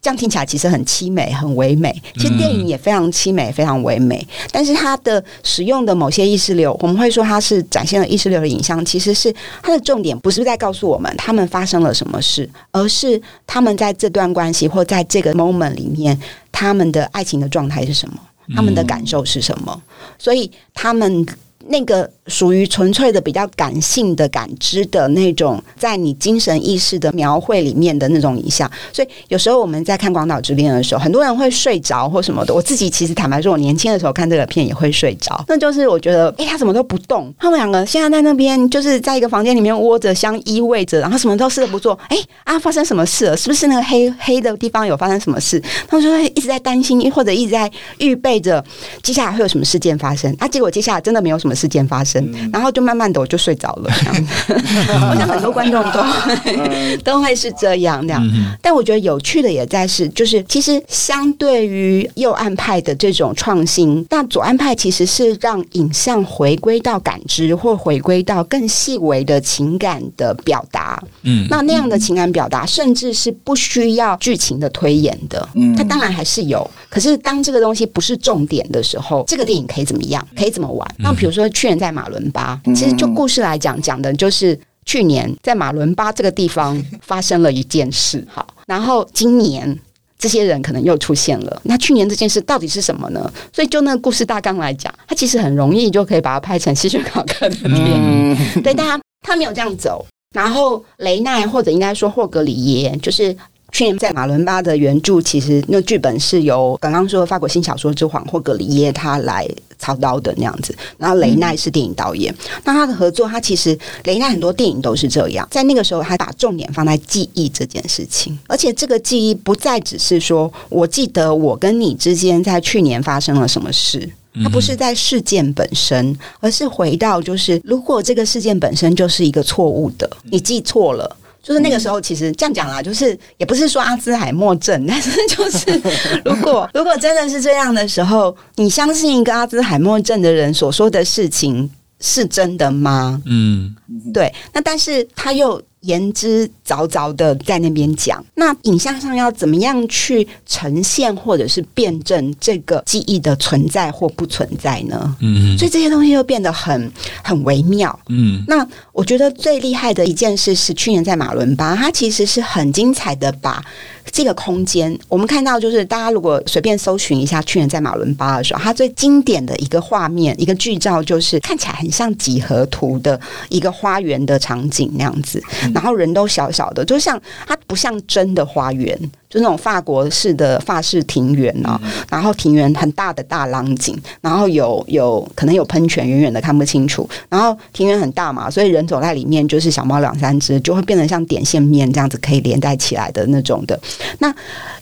[0.00, 1.92] 这样听起来其实很凄美，很唯美。
[2.14, 4.24] 其实电影也非常凄美，非常唯美。
[4.52, 8.84] 但是它的使用的某些意识流，我们会说它是展现了意识流的影像。
[8.84, 16.18] 其实是它的重点不是在告诉我们他们发生了什么事，而是他们在这段关系或在这个 moment 里面，
[16.52, 18.16] 他们的爱情的状态是什么，
[18.54, 19.82] 他们的感受是什么。
[20.18, 21.26] 所以他们。
[21.68, 32.54] 那个属于纯粹的比较感性的感知的那种，在你精神意识的描绘里面的那种影像，所以有时候我们在看《广岛之恋》的时候，很多人会睡着或什么的。
[32.54, 35.44] 我自己其实坦白说，我年轻的时候看这个片也会睡着。
[35.46, 37.32] 那就是我觉得，哎，他怎么都不动？
[37.38, 41.98] 他们两个现在在那边，就是在一个房间里面窝着，相依偎着，然后什么都事都不做。
[42.08, 43.36] 哎啊，发生什么事了？
[43.36, 45.62] 是不是那个黑黑的地方有发生什么事？
[45.86, 48.64] 他们就会一直在担心，或者一直在预备着
[49.02, 50.34] 接下来会有什么事件发生。
[50.38, 51.54] 啊，结果接下来真的没有什么。
[51.58, 53.90] 事件发生，嗯、然后就慢慢的我就睡着了。
[53.98, 54.14] 这样
[55.10, 58.22] 我想很多观众都会 都会是这样那样。
[58.32, 71.02] 嗯、但我觉得有趣的也在是，就是其实相对于右岸派的这种创新，那左岸派其实是让影像回归到感知，或回归到更细微的情感的表达。
[71.22, 75.48] 嗯，那那样的情感表达，甚至是不需要剧情的推演的。
[75.54, 80.26] 嗯，它当然还是有，可是当这个东西不是重点的时候，这个电影可以怎么样？
[80.36, 80.88] 可以怎么玩？
[80.98, 88.26] 那比如说去年在马伦巴，其实就故事来讲，讲的就是去年在马伦巴这个地方发生了一件事。
[88.30, 89.78] 好，然后今年
[90.18, 91.60] 这些人可能又出现了。
[91.64, 93.32] 那去年这件事到底是什么呢？
[93.52, 98.36] 所以就那个故事大纲来讲，它其实很容易就可以把它拍成吸血考克的电影。
[98.62, 100.06] 对，但他他没有这样走。
[100.34, 103.36] 然后雷奈或者应该说霍格里耶，就是。
[103.70, 109.48] 去年在马伦巴的原著，其实那剧本是由刚刚说的法国新小说之皇霍格里耶他来
[109.78, 112.32] 操刀的那样子，然后雷奈是电影导演。
[112.32, 124.10] 嗯、那他的合作，他其实雷奈很多电影都是这样，在那个时候他把重点放在记忆这件事情，而且这个记忆不再只是说我记得我跟你之间在去年发生了什么事，
[124.42, 131.16] 它不是在事件本身，而是回到就是如果这个事件本身就是一个错误的，你记错了。
[131.42, 135.80] 就是那个时候，其实这样讲啦，就是也不是说阿兹海默症， 但是就是
[136.24, 141.70] 如果 如果真的是这样的时候，你相信一个阿兹海默症的人所说的事情
[142.00, 143.22] 是真的吗？
[143.26, 143.74] 嗯，
[144.12, 144.32] 对。
[144.52, 145.62] 那但是他又。
[145.80, 155.16] 言之凿凿的在那边讲，那影像上要怎么样去呈现或者是辩证这个记忆的存在或不存在呢？
[155.20, 156.90] 嗯，所以这些东西又变得很
[157.22, 157.98] 很微妙。
[158.08, 163.64] 嗯，那我觉得最厉害的一件事是去年在马伦巴，他其实是很精彩的把。
[164.10, 175.42] 这个空间，我们看到就是大家如果随便搜寻一下，去年在马伦巴的时候，它最经典的一个画面，一个剧照，就是看起来很像几何图的一个花园的场景那样子，
[175.74, 178.98] 然后人都小小的，就像它不像真的花园。
[179.28, 187.08] 就那种法国式的法式庭园啊，然后庭园很大的大廊景，然后有有可能有喷泉，远远的看不清楚。
[187.28, 193.78] 然后庭园很大嘛，所以人走在里面就是小猫两三只，就会变得像点线面这样子可以连在起来的那种的。
[194.20, 194.34] 那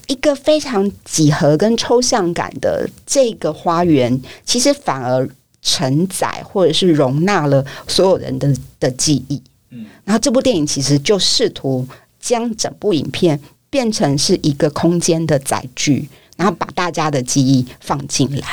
[0.07, 5.29] 一个非常几何跟抽象感的这个花园，其实反而
[5.61, 9.43] 承载或者是容纳了所有人的的记忆。
[9.71, 11.85] 嗯，然后这部电影其实就试图
[12.21, 13.41] 将整部影片。
[13.77, 18.47] 变成是一个空间的载具，然后把大家的记忆放进来。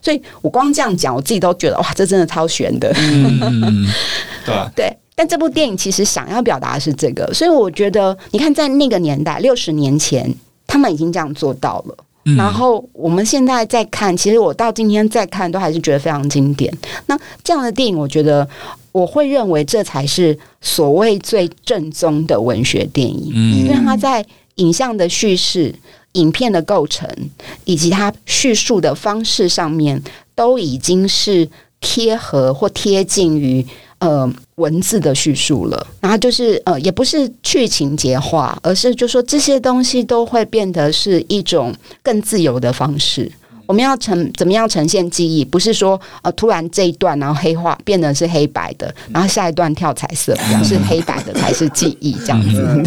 [0.00, 2.90] 所以我光这样讲，我自己都觉得哇，这真的超悬的。
[2.96, 3.86] 嗯、
[4.46, 10.34] 对 对，但这部电影其实想要表达的是这个，所以我觉得，你看，在那个年代，六十年前，
[10.66, 11.96] 他们已经这样做到了。
[12.24, 16.74] 嗯、然后我们现在再看，其实我到今天再看，都还是觉得非常经典。
[17.04, 18.48] 那这样的电影，我觉得。
[18.94, 24.24] 我会认为这才是所谓最正宗的文学电影，嗯、因为它在
[24.56, 25.74] 影像的叙事、
[26.12, 27.08] 影片的构成
[27.64, 30.02] 以及它叙述的方式上面，
[30.34, 31.48] 都已经是
[31.80, 33.66] 贴合或贴近于
[33.98, 35.86] 呃文字的叙述了。
[36.00, 43.30] 然后就是呃，也不是去情节化，而是就说这些东西都会变得是一种更自由的方式。
[43.66, 45.44] 我们要呈怎么样呈现记忆？
[45.44, 52.82] 不是说呃，突然这一段然后黑化变得是黑白的，然后下一段跳彩色， 是黑白的才是记忆这样子。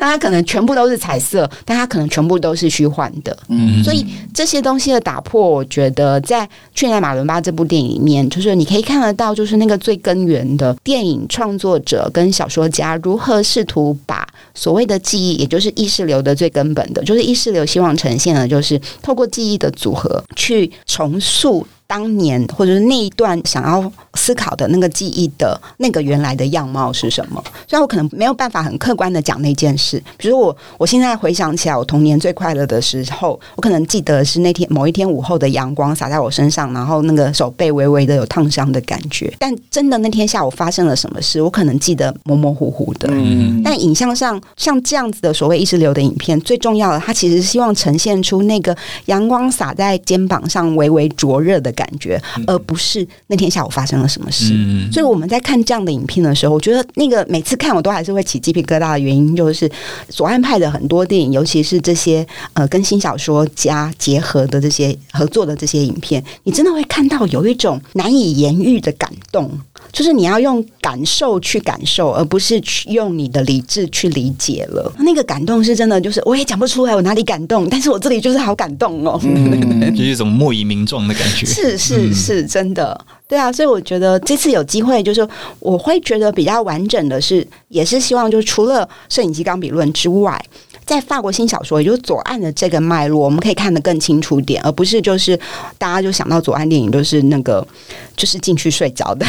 [0.00, 3.36] 那它可能全部都是彩色，但它可能全部都是虚幻的。
[3.48, 4.04] 嗯，所以
[4.34, 19.51] 这些东西的打破，我觉得在《去年马伦巴》这部电影里面，就是你可以看得到，就是那个最根源的电影创作者跟小说家如何试图把所谓的记忆，也就是意识流的最根本的，就是意识流希望呈现的，就是透过记忆。
[19.56, 21.66] 的组合去重塑。
[21.92, 27.44] 当年或者是那一段想要思考的那个记忆的那个原来的样貌是什么？
[27.68, 39.30] 虽然我可能没有办法很客观的讲那件事，比如我我现在回想起来，我童年最快乐的时候，我可能记得是那天某一天午后的阳光洒在我身上，然后那个手背微微的有烫伤的感觉。
[39.38, 43.06] 但真的那天下午发生了什么事，我可能记得模模糊糊的。
[43.12, 48.74] 嗯，但影像上像这样子的所谓意识流的影片，最重要的，它其实是希望呈现出那个
[49.04, 51.81] 阳光洒在肩膀上微微灼热的感觉。
[51.82, 54.52] 感觉，而不是那天下午发生了什么事。
[54.54, 59.68] 嗯、所以我们在看这样的影片的时候，我觉得那个每次看我都还是会起鸡皮疙瘩的原因，就是
[60.08, 69.50] 左岸派的很多电影，尤其是这些呃跟新小说家结合的这些合作的这些影片，你真的会看到有一种难以言喻的感动。
[69.92, 74.90] 就是你要用感受去感受，而不是去用你的理智去理解了。
[75.00, 81.44] 那个感动是真的，就是我也讲不出来我哪里感动，但是我这里就是好感动哦，嗯、 就是一种莫以名状的感觉。
[81.44, 85.28] 是是是，真的，对啊，所以我觉得这次有机会，就是
[85.60, 90.42] 我会觉得比较完整的是，也是希望就是除了摄影机钢笔论之外。
[90.84, 95.38] 在法国新小说，也就是左岸的这个脉络，我们可以看得更清楚点，而不是就是
[95.78, 97.66] 大家就想到左岸电影都是那个
[98.16, 99.24] 就是进去睡着的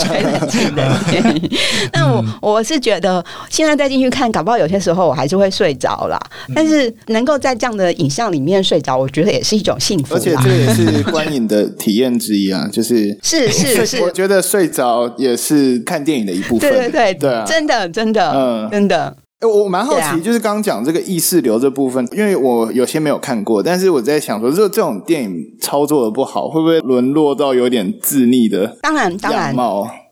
[0.00, 1.50] 吹冷气的电影。
[1.92, 6.18] 那我我是觉得现在再进去看，搞不好有些时候我还是会睡着啦。
[6.54, 10.14] 但是能够在这样的影像里面睡着，我觉得也是一种幸福。
[10.14, 16.70] 而且这也是观影的体验之一啊，就是 是是是，我觉得睡着也是看电影的一部分。
[16.70, 19.16] 对对对对啊，真的真的嗯真的。
[19.40, 28.66] 哎，我蛮好奇，啊、就是刚刚讲这个意识流这部分，因为我有些没有看过，但是我在想说，如果这种电影操作的不好，会不会沦落到有点自溺的？
[28.82, 29.54] 当然，当然，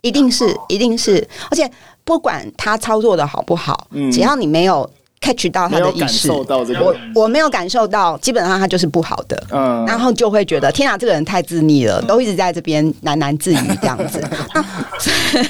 [0.02, 1.68] 一定是，一定是，而且
[2.04, 4.88] 不管他操作的好不好，嗯、只要你没有。
[5.26, 14.22] Catch 到他的意识，我我没有感受到，基本上他就是不好的，嗯，然后就会觉得天啊，这个人太自溺了，都一直在这边喃喃自语这样子，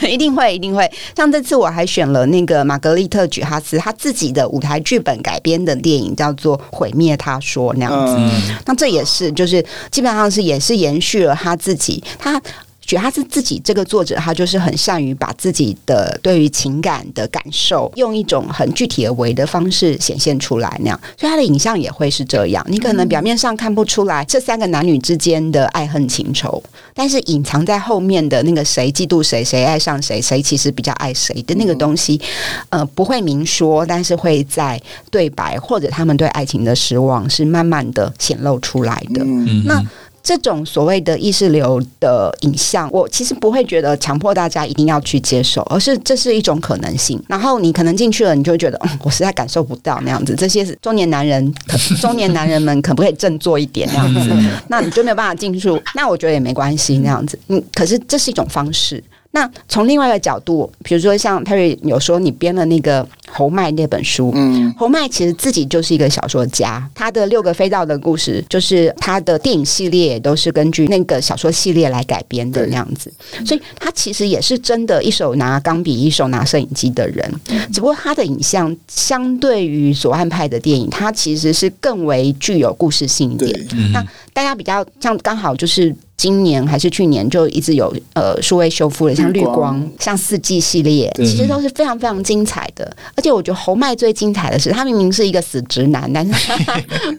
[0.08, 0.90] 一定会一定会。
[1.14, 8.16] 像这次我还选了那个玛格丽特·举哈斯他自己的舞台剧本改编的电影，叫做《毁灭》，他说那样子，
[8.64, 12.40] 那这也是就是基本上是也是延续了他自己他。
[12.86, 22.64] 觉得他是自己这个作者，他就是很善于把自己的对于情感的感受，用一种很具体而为的方式显现出来那样，所以他的影像也会是这样。
[22.68, 26.62] 你可能表面上看不出来这三个男女之间的爱恨情仇，
[26.94, 32.20] 但是隐藏在后面的那个谁嫉妒谁，谁爱上谁，谁其实比较爱谁的那个东西，
[32.68, 34.80] 呃，不会明说，但是会在
[35.10, 39.24] 对白或者他们对爱情的失望是慢慢的显露出来的。
[39.64, 39.84] 那。
[40.26, 47.22] 这种所谓的意识流的影像，我其实不会觉得强迫大家一定要去接受，而是这是一种可能性。
[47.28, 50.34] 然后你可能进去了，你就会觉得，嗯，我实在感受不到那样子。
[50.34, 51.54] 这些是中年男人，
[52.02, 54.32] 中年男人们可不可以振作一点那样子？
[54.66, 55.80] 那你就没有办法进入。
[55.94, 57.38] 那我觉得也没关系那样子。
[57.46, 59.00] 嗯，可是这是一种方式。
[59.36, 73.12] 那从另外一个角度，比如说像 Perry 有说你编了那个侯麦那本书，嗯，侯麦其实自己就是一个小说家，他的六个飞到的故事，就是他的电影系列也都是根据那个小说系列来改编的那样子，
[73.44, 77.30] 所以他其实也是真的一手拿钢笔一手拿摄影机的人，
[77.70, 83.68] 只不过他的影像相对于左岸派的电影，他其实是更为具有故事性一点。
[83.92, 85.94] 那大家比较像刚好就是。
[86.16, 92.96] 今年还是去年就一直有呃数位修复的，像绿光、光像四季系列，其实都是非常非常精彩的。
[93.14, 96.32] 而且我觉得侯麦最精彩的是，他明明是一个死直男，但是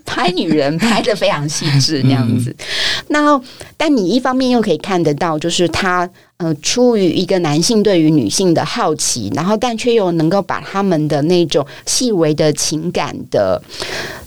[0.03, 2.55] 他拍女人拍的非常细致那样子。
[3.07, 3.39] 然后，
[3.77, 13.61] 但你一方面又可以看得到，就是他呃出于一个男性对于女性的好奇，然后但却又能够把他们的那种细微的情感的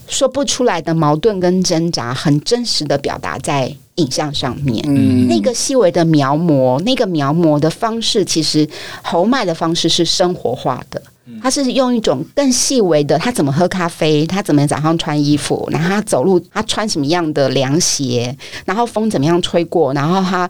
[0.09, 3.75] 说不出来的矛盾跟挣扎，很真实的表达在。
[3.97, 8.67] 影像上面，嗯，那个细微的描摹，那个描摹的方式，其实
[9.03, 11.03] 侯麦的方式是生活化的。
[11.43, 20.49] 他是用一种更细微的，他怎么喝咖啡，他怎么早上穿衣服，然后他走路，他穿什么样的凉鞋，然后风怎么样吹过，然后他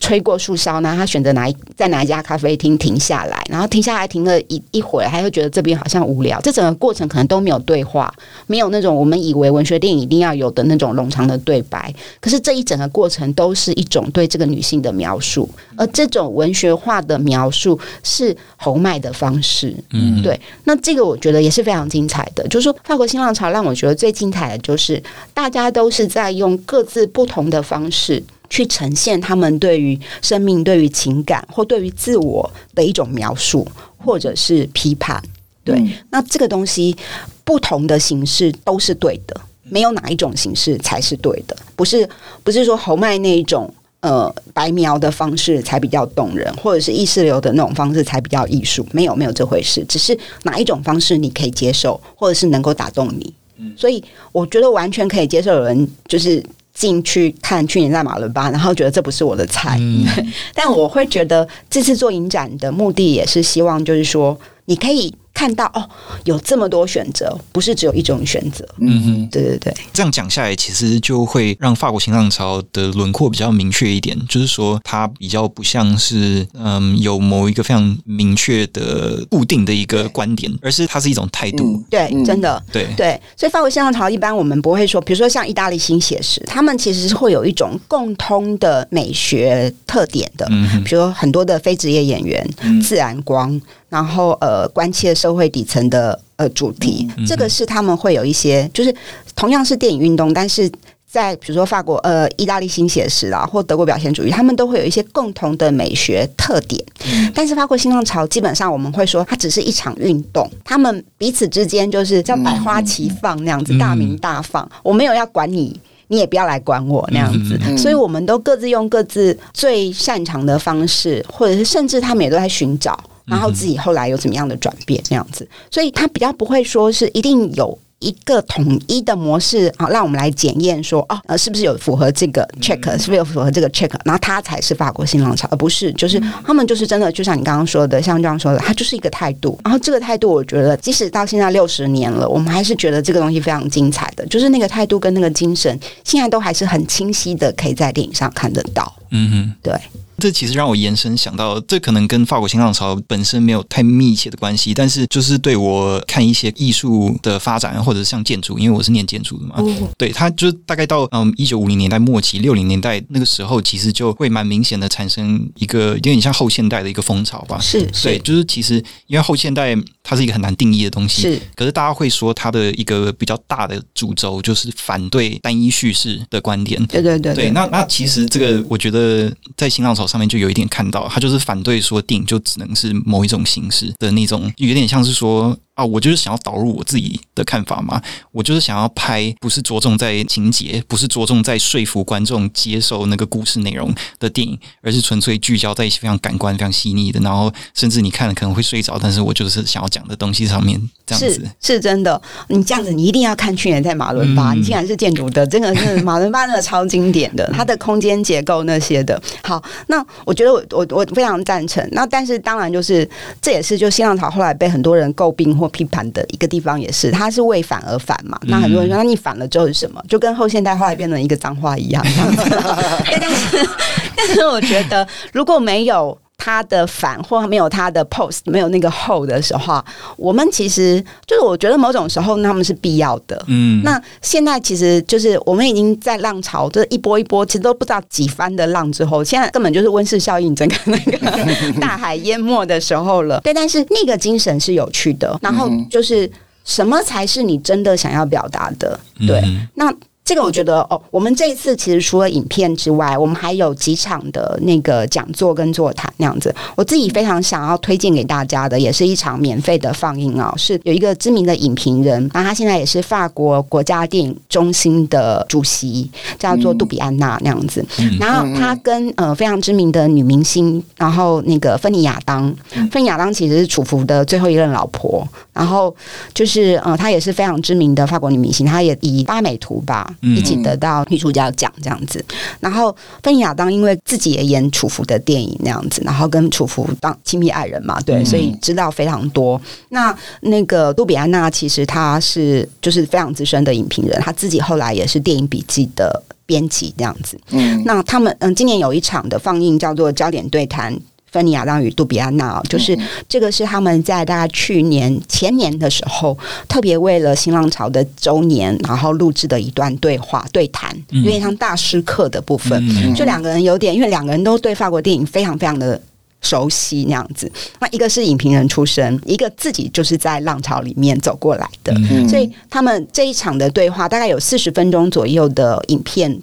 [0.00, 0.94] 吹过树梢呢？
[0.96, 6.40] 他选择哪一在哪一家咖啡厅停下来，然后停下来停了一一会儿，他又觉得这边好像无聊。
[6.40, 8.12] 这整个过程可能都没有对话，
[8.46, 11.94] 没有那种我们以为文学电影一定要有的那种冗长的对白。
[12.20, 20.21] 可是这一整个过程都是一种对这个女性的描述，而这种文学化的描述是侯麦的方式，嗯。
[20.22, 22.46] 对，那这个我觉得也是非常精彩的。
[22.48, 25.02] 就是说，法国新浪潮让我觉得最精彩的就是，
[25.34, 33.66] 大家都是在用各自不同的方式去呈现他们对于生命、对于情感或对于自我的一种描述，
[33.98, 35.22] 或者是批判。
[35.64, 36.96] 对，嗯、那这个东西
[37.44, 41.56] 不同的形式都是对的，没有哪一种形式才是对的。
[41.76, 42.08] 不是，
[42.42, 43.72] 不是说侯麦那一种。
[44.02, 48.84] 呃，白描的方式才比较动人，或者是意识流的那种方式才比较艺术。
[48.90, 53.32] 没有，没有这回事，只是哪一种方式你可以接受，或者是能够打动你。
[53.58, 56.44] 嗯，所以我觉得完全可以接受有人就是
[56.74, 59.76] 进去看去年在马伦巴，然后觉得这不是我的菜。
[59.78, 60.04] 嗯，
[60.52, 65.88] 但我会觉得这次做影展的目的也是希望，就是说你可以看到哦，
[66.24, 68.66] 有这么多选择，不是只有一种选择。
[68.78, 81.64] 嗯哼，对对对，这样讲下来，其实就会让法国新浪潮的轮廓比较明确一点，就是说它比较不像是嗯有某一个非常明确的固定的一个观点，而是它是一种态度。
[81.64, 83.20] 嗯、对，真的，对对。
[83.36, 93.60] 所以法国新浪潮一般我们不会说，比如说像意大利新写实，他们其实是会有一种共通的美学特点的，嗯，比如说很多的非职业演员，嗯、自然光。
[93.92, 98.94] 然后呃，关切社会底层的呃主题，嗯、这个是他们会有一些，就是
[99.36, 100.66] 同样是电影运动，但是
[101.06, 106.82] 在比如说法国呃、意大利新写实啊，或德国表现主义，他们都会有一些共同的美学特点。
[107.04, 114.64] 嗯、但是法国新浪潮基本上我们会说，它只是一场运动，他们彼此之间就是叫百花齐放那样子，嗯、大鸣大放。
[114.64, 115.78] 嗯、我没有要管你，
[116.08, 122.98] 你也不要来管我那样子，嗯、所以我们都各自用各自最擅长的方式，或者是甚至他们也都在寻找。
[123.24, 139.56] 然后自己后来有怎么样的转变，这样子，所以他比较不会说是一定有一个统一的模式啊，让我们来检验说哦，呃，是不是有符合这个 check，是不是有符合这个 check，然后他才是法国新浪潮，而不是就是他们就是真的，就像你刚刚说的，像这样说的，他就是一个态度。
[139.62, 148.92] 然后这个态度，我觉得即使到现在六十年了，我们还是觉得这个东西非常精彩的，就是那个态度跟那个精神，现在都还是很清晰的，可以在电影上看得到。
[149.10, 149.72] 嗯哼，对。
[150.18, 167.58] 这其实让我延伸想到，这可能跟法国新浪潮本身没有太密切的关系，但是就是对我看一些艺术的发展，或者是像建筑，因为我是念建筑的嘛，哦、对，它就大概到嗯一九五零年代末期、六零年代那个时候，其实就会蛮明显的产生一个有点像后现代的一个风潮吧。
[167.60, 168.74] 是，对，就是其实
[169.06, 176.84] 因为后现代它是一个很难定义的东西，是，可是大家会说它的一个比较大的主轴就是反对单一叙事的观点。
[176.86, 185.56] 对对对，对，对，那那其实这个我觉得在新浪潮上面就有一点看到，他就是反对说电影就只能是某一种形式的那种，有点像是说。
[185.74, 188.00] 啊，我就是想要导入我自己的看法嘛。
[188.30, 202.20] 我就是想要拍，不是着重在情节，不是着重在说服观众接受那个故事内容的电影，而是纯粹聚焦在一些非常感官、非常细腻的，然后甚至你看了可能会睡着，但是我就是想要讲的东西上面这样子是是真的。
[202.48, 209.18] 你这样子，你一定要看去年在马伦巴，嗯、你竟然是建筑的，真的是 马伦巴那个超经典的，它的空间结构那些的。
[209.42, 211.82] 好，那我觉得我我我非常赞成。
[211.92, 213.08] 那但是当然就是
[213.40, 215.61] 这也是就新浪潮后来被很多人诟病。
[215.62, 218.36] 或批判的一个地方也是，它是为反而反嘛。
[218.42, 220.02] 那很多人说，那你反了之后是什么？
[220.08, 222.04] 就跟后现代后来变成一个脏话一样。
[223.20, 223.68] 但是，
[224.16, 226.18] 但是我觉得如果没有。
[226.44, 229.80] 他的反或没有他的 post 没有那个后的时候，
[230.16, 233.40] 我们其实就是我觉得某种时候他们是必要的。
[233.46, 241.16] 嗯，那现在其实就是我们已经在浪潮，就是一波一波，其实都不知道几番的浪之后，现在根本就是温室效应，整个那个
[241.80, 243.40] 大海淹没的时候了。
[243.42, 245.38] 对，但是那个精神是有趣的。
[245.40, 246.28] 然后就是
[246.64, 248.98] 什么才是你真的想要表达的？
[249.28, 249.40] 对，
[249.74, 249.94] 那。
[250.24, 256.54] 这个我觉得哦，我们这一次其实除了影片之外，我们还有几场的那个讲座跟座谈那样子。
[256.76, 266.08] 我自己非常想要推荐给大家的，也是一场免费的放映哦，是有一个知名的影评人，然后他现在也是法国国家电影中心的主席，
[266.38, 267.84] 叫做杜比安娜那样子。
[268.20, 272.54] 然后他跟呃非常知名的女明星，然后那个芬妮亚当，
[272.92, 275.94] 芬妮亚当其实是楚服的最后一任老婆，然后
[276.32, 280.11] 就是呃她也是非常知名的法国女明星，她也以八美图吧。
[280.20, 282.24] 一起得到女主角奖这样子，
[282.60, 289.60] 然后芬妮亚当因为自己也演楚服的电影那样子，然后跟楚服当亲密爱人嘛，对，所以知道非常多。
[289.88, 297.38] 那那个杜比安娜其实她是就是非常资深的影评人，她自己后来也是电影笔记的编辑这样子。
[297.50, 300.96] 嗯，那他们嗯今年有一场的放映叫做焦点对谈。
[301.32, 302.96] 芬尼亚当与杜比安娜，就是
[303.26, 306.38] 这个是他们在大概去年前年的时候，
[306.68, 312.80] 特别为了新浪潮的周年，然后录制的一段对话对谈，有点像大师课的部分。
[313.14, 315.98] 就两个人有点，因为两个人都对法国电影非常非常的
[316.42, 317.50] 熟悉那样子。
[317.80, 321.94] 那一个是影评人出身，一个自己就是在浪潮里面走过来的，
[322.28, 326.38] 所以他们这一场的对话大概有四十分钟左右的影片。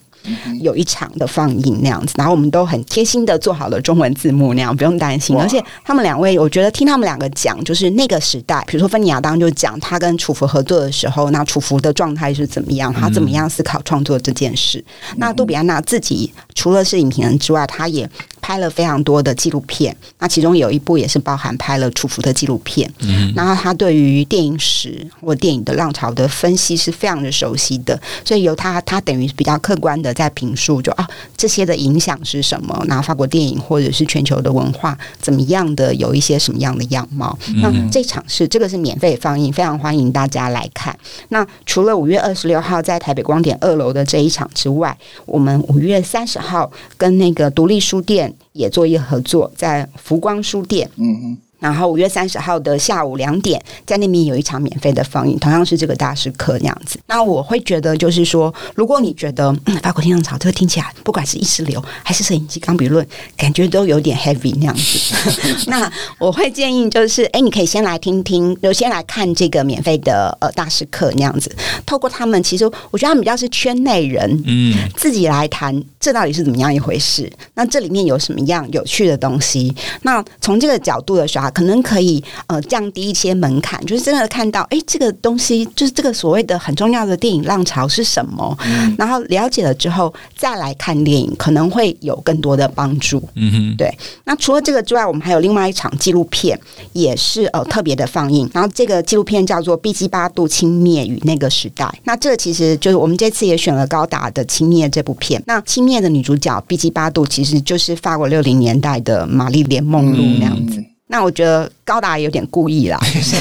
[0.62, 5.38] 有一场的放映那样子，然后我们都很贴心的做好了中文字幕那样，不用担心。
[5.38, 14.84] 而且他们两位，我觉得听他们两个讲，就是那个时代，比如说芬妮亚当就讲他跟楚浮合作的时候，那楚浮的状态是怎么样，他怎么样思考创作这件事。
[15.18, 18.10] 那杜比安娜自己除了是影评人之外，他也
[18.42, 22.92] 拍了非常多的纪录片，那其中有一部也是包含拍了楚服的纪录片。
[23.00, 31.08] 嗯，然后他对于电影史或电影的浪潮的分析是非常的熟悉的，所以由他，他等于比较客观的在评述，就啊
[31.38, 32.84] 这些的影响是什么？
[32.88, 37.38] 然后法国电影或者是全球的文化怎么样的有一些什么样的样貌？
[37.48, 40.98] 嗯、那这场是这个是免费放映，非常欢迎大家来看。
[41.30, 50.90] 那除了五月二十六号在台北光点二楼的这一场之外，我们五月三十号跟那个独立书店也做一个合作，在福光书店。
[50.98, 51.38] 嗯哼。
[51.60, 56.98] 然后五月三十号的下午两点，在那边有一场免费的放映，同样是这个大师课那样子。
[57.08, 65.14] 那我会觉得，就是说，如果你觉得、嗯、法国新浪潮这个听起来，不管是意识流还是摄影机钢笔论，感觉都有点 heavy 那样子，
[65.68, 71.54] 那我会建议就是，哎，你可以先来听听，就先来看这个免费的呃大师课那样子。
[71.86, 77.30] 透过他们，其实我觉得他们比较是圈内人，嗯，自己来谈这到底是怎么样一回事。
[77.56, 79.76] 那这里面有什么样有趣的东西？
[80.04, 81.50] 那从这个角度的时候。
[81.52, 93.22] 可能可以呃降低一些门槛，就是真的看到，哎，这个东西就是这个所谓的很重要的电影浪潮是什么，嗯、然后了解了之后再来看电影，可能会有更多的帮助。
[93.36, 93.92] 嗯哼，对。
[94.26, 96.58] 那除了这个之外，我们还有另外一场纪录片，
[96.94, 98.50] 也是呃特别的放映。
[98.54, 101.86] 然后这个纪录片叫做《B 七八度轻蔑与那个时代》。
[102.04, 105.42] 那这其实就是我们这次也选了高达的《轻蔑》这部片。
[105.48, 110.80] 那《轻蔑》的女主角毕基巴度其实就是法国六零年代的玛丽莲梦露那样子。
[110.80, 110.86] 嗯。
[111.12, 113.36] 那我觉得高达有点故意啦，就 是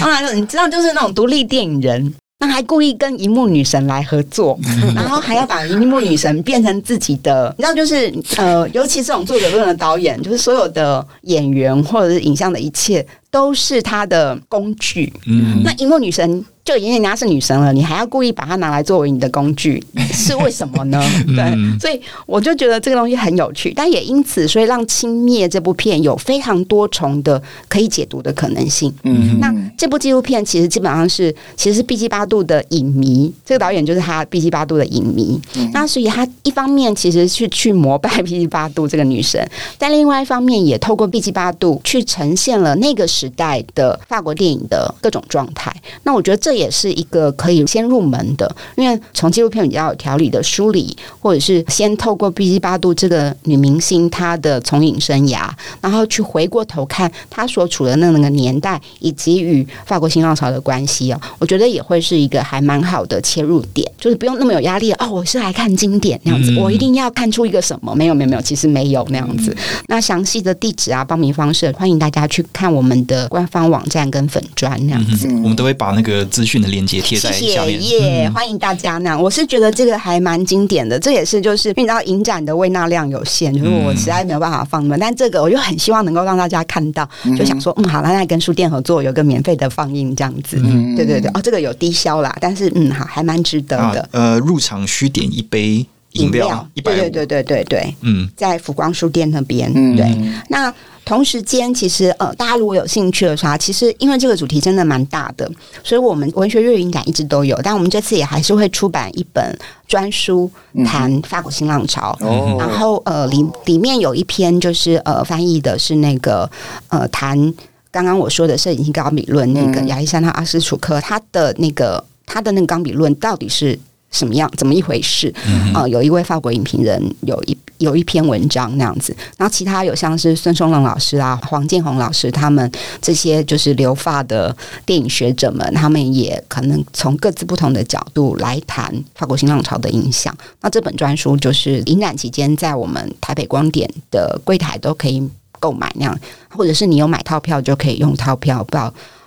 [0.00, 4.56] 当然你知道，就是那种独立电影人，那还故意跟荧幕女神来合作，
[4.94, 13.04] 然后还要把荧幕女神变成自己的，你知道，就是呃，尤其这种作者论的导演，就是所有的演员或者是影像的一切
[13.36, 15.12] 都是他的工具。
[15.26, 16.42] 嗯，那荧幕女神。
[16.66, 19.80] 就已经人家是女神了，你还要故意把它拿来作为你的工具，
[20.12, 21.00] 是为什么呢？
[21.28, 28.92] 对，所以我就觉得这个东西很有趣，但也因此，所以让《轻蔑》这部片有非常多重的可以解读的可能性。
[29.04, 35.40] 嗯，那这部纪录片其实基本上是，其实是毕基巴度的影迷，这个导演就是他毕基巴度的影迷。
[35.54, 39.40] 嗯、那所以他一方面其实是去膜拜毕基巴度这个女神，
[39.78, 45.72] 但另外一方面也透过毕基巴度去呈现了那个时代的法国电影的各种状态。
[46.02, 46.56] 那我觉得这。
[46.56, 55.50] 也是一个可以先入门的，因为从纪录片比较有条理的梳理，或者是先透过毕基巴杜这个女明星她的从影生涯，
[55.82, 65.10] 然后去回过头看她所处的那个年代，以及与法国新浪潮的关系啊，我觉得也会是一个还蛮好的切入点，就是不用那么有压力哦。
[65.10, 67.94] 我是来看经典那样子，我一定要看出一个什么？
[67.94, 69.54] 没有没有没有，其实没有那样子。
[69.88, 75.26] 那详细的地址啊、报名方式，欢迎大家去看我们的官方网站跟粉砖那样子。
[75.42, 78.30] 我们都会把那个资讯的链接贴在下面，耶！
[78.30, 84.96] 欢迎大家那样，我是觉得这个还蛮经典的，这也是就是因为你知道影展的胃纳量有限，就是我实在没有办法放嘛。
[84.98, 87.08] 但这个我就很希望能够让大家看到，
[87.38, 94.08] 就想说，嗯，好了，那跟书店合作有个免费的放映这样子，嗯对对对，哦，这个有低消啦，但是嗯，好，还蛮值得的。
[94.12, 99.96] 呃，入场需点一杯饮料，一百五，对对对对对，嗯，在福光书店那边，嗯。
[99.96, 100.06] 对，
[100.48, 100.72] 那。
[101.06, 105.48] 同时间，其实呃，大家如果有兴趣的话，其实因为这个主题真的蛮大的，
[105.84, 109.56] 所以我们文学月影展一直都有，但我们这次也还是会出版一本
[109.86, 110.50] 专书
[110.84, 112.18] 谈法国新浪潮。
[112.20, 116.50] 嗯、然后呃，里里面有一篇就是呃，翻译的是那个
[116.88, 117.54] 呃，谈
[117.92, 123.78] 刚刚我说的摄影机钢笔论那个亚历山大阿斯楚克他的那个他的那个钢笔论到底是。
[124.12, 124.50] 什么样？
[124.56, 125.28] 怎么一回事？
[125.36, 132.70] 啊、嗯呃，有一位法国影评人有一有一篇文章那样子，然后其他有像是孙松龙老师啊、黄建宏老师他们
[133.00, 134.54] 这些就是留发的
[134.84, 140.36] 电影学者们，他们也可能从各自不同的角度来谈法国新浪潮的影响。
[140.60, 145.22] 那这本专书就是影展期间在我们台北光点的柜台都可以
[145.60, 148.78] 购买那样，或者是你有买套票就可以用套票，不。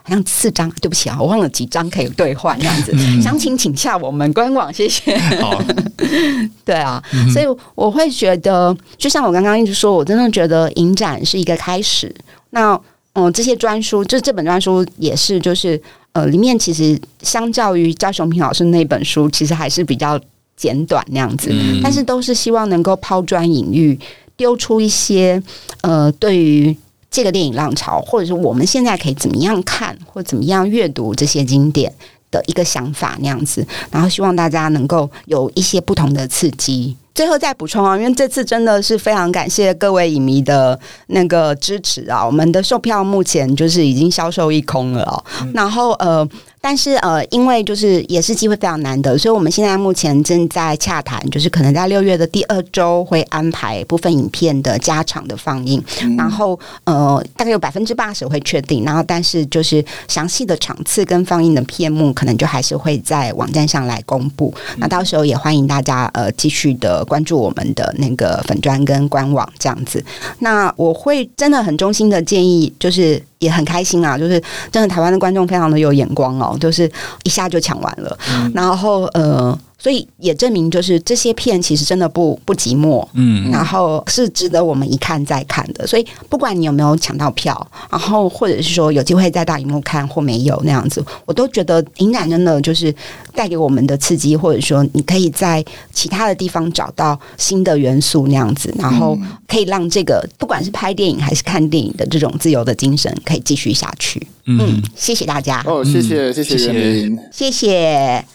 [0.09, 2.91] 好像四张，对不起啊，我忘了几张可以兑换这样子。
[3.21, 5.15] 详情请下我们官网，谢谢。
[5.39, 5.61] 好
[6.65, 7.45] 对啊，嗯、所以
[7.75, 12.13] 我会觉得，就像我刚刚一直说，我真的觉得影展是一个开始。
[12.49, 12.79] 那
[13.13, 15.79] 嗯，这些专书，就这本专书也是，就是
[16.13, 20.19] 呃，里面其实相较于焦雄平老师那本书，其实还是比较
[20.57, 21.49] 简短那样子。
[21.51, 23.99] 嗯、但是都是希望能够抛砖引玉，
[24.35, 25.41] 丢出一些
[25.81, 26.75] 呃，对于。
[27.11, 31.91] 这个电影浪潮，或者是我们现在可以怎么样看，或怎么样阅读这些经典
[32.29, 36.95] 的一个想法那样子，然后希望大家能够有一些不同的刺激。
[37.15, 46.27] 最后再补充啊，因为这次真的是非常感谢各位影迷的那个支持啊，我们的售票目前就是已经销售一空了哦，嗯、然后呃。
[46.61, 64.53] 但是呃，因为就是也是机会非常难得，所以我们现在目前正在洽谈，就是可能在六月的第二周会安排部分影片的加场的放映，嗯、然后呃，大概有百分之八十会确定，然后但是就是详细的场次跟放映的片目，可能就还是会在网站上来公布。
[64.71, 70.03] 嗯、那到时候也欢迎大家呃继续的关注我们的那个粉砖跟官网这样子。
[70.39, 73.21] 那我会真的很衷心的建议，就是。
[73.39, 74.41] 也很开心啊，就是
[74.71, 76.89] 真的台湾的观众非常的有眼光哦，就是
[77.23, 79.57] 一下就抢完了，嗯、然后呃。
[79.79, 85.87] 所以也证明，就是这些片其实真的不不寂寞，嗯，然后是值得我们一看再看的。
[85.87, 92.93] 所以不管你有没有抢到票，然后或者是说有机会在大荧幕看或没有那样子，我都觉得影展真的就是
[93.33, 104.27] 带给我们的刺激，或者说你可以在其他的地方找到新的元素那样子，然后可以让这个不管是拍电影还是看电影的这种自由的精神可以继续下去。
[104.45, 105.63] 嗯，谢谢大家。
[105.65, 108.25] 哦，谢谢谢谢袁林，谢谢。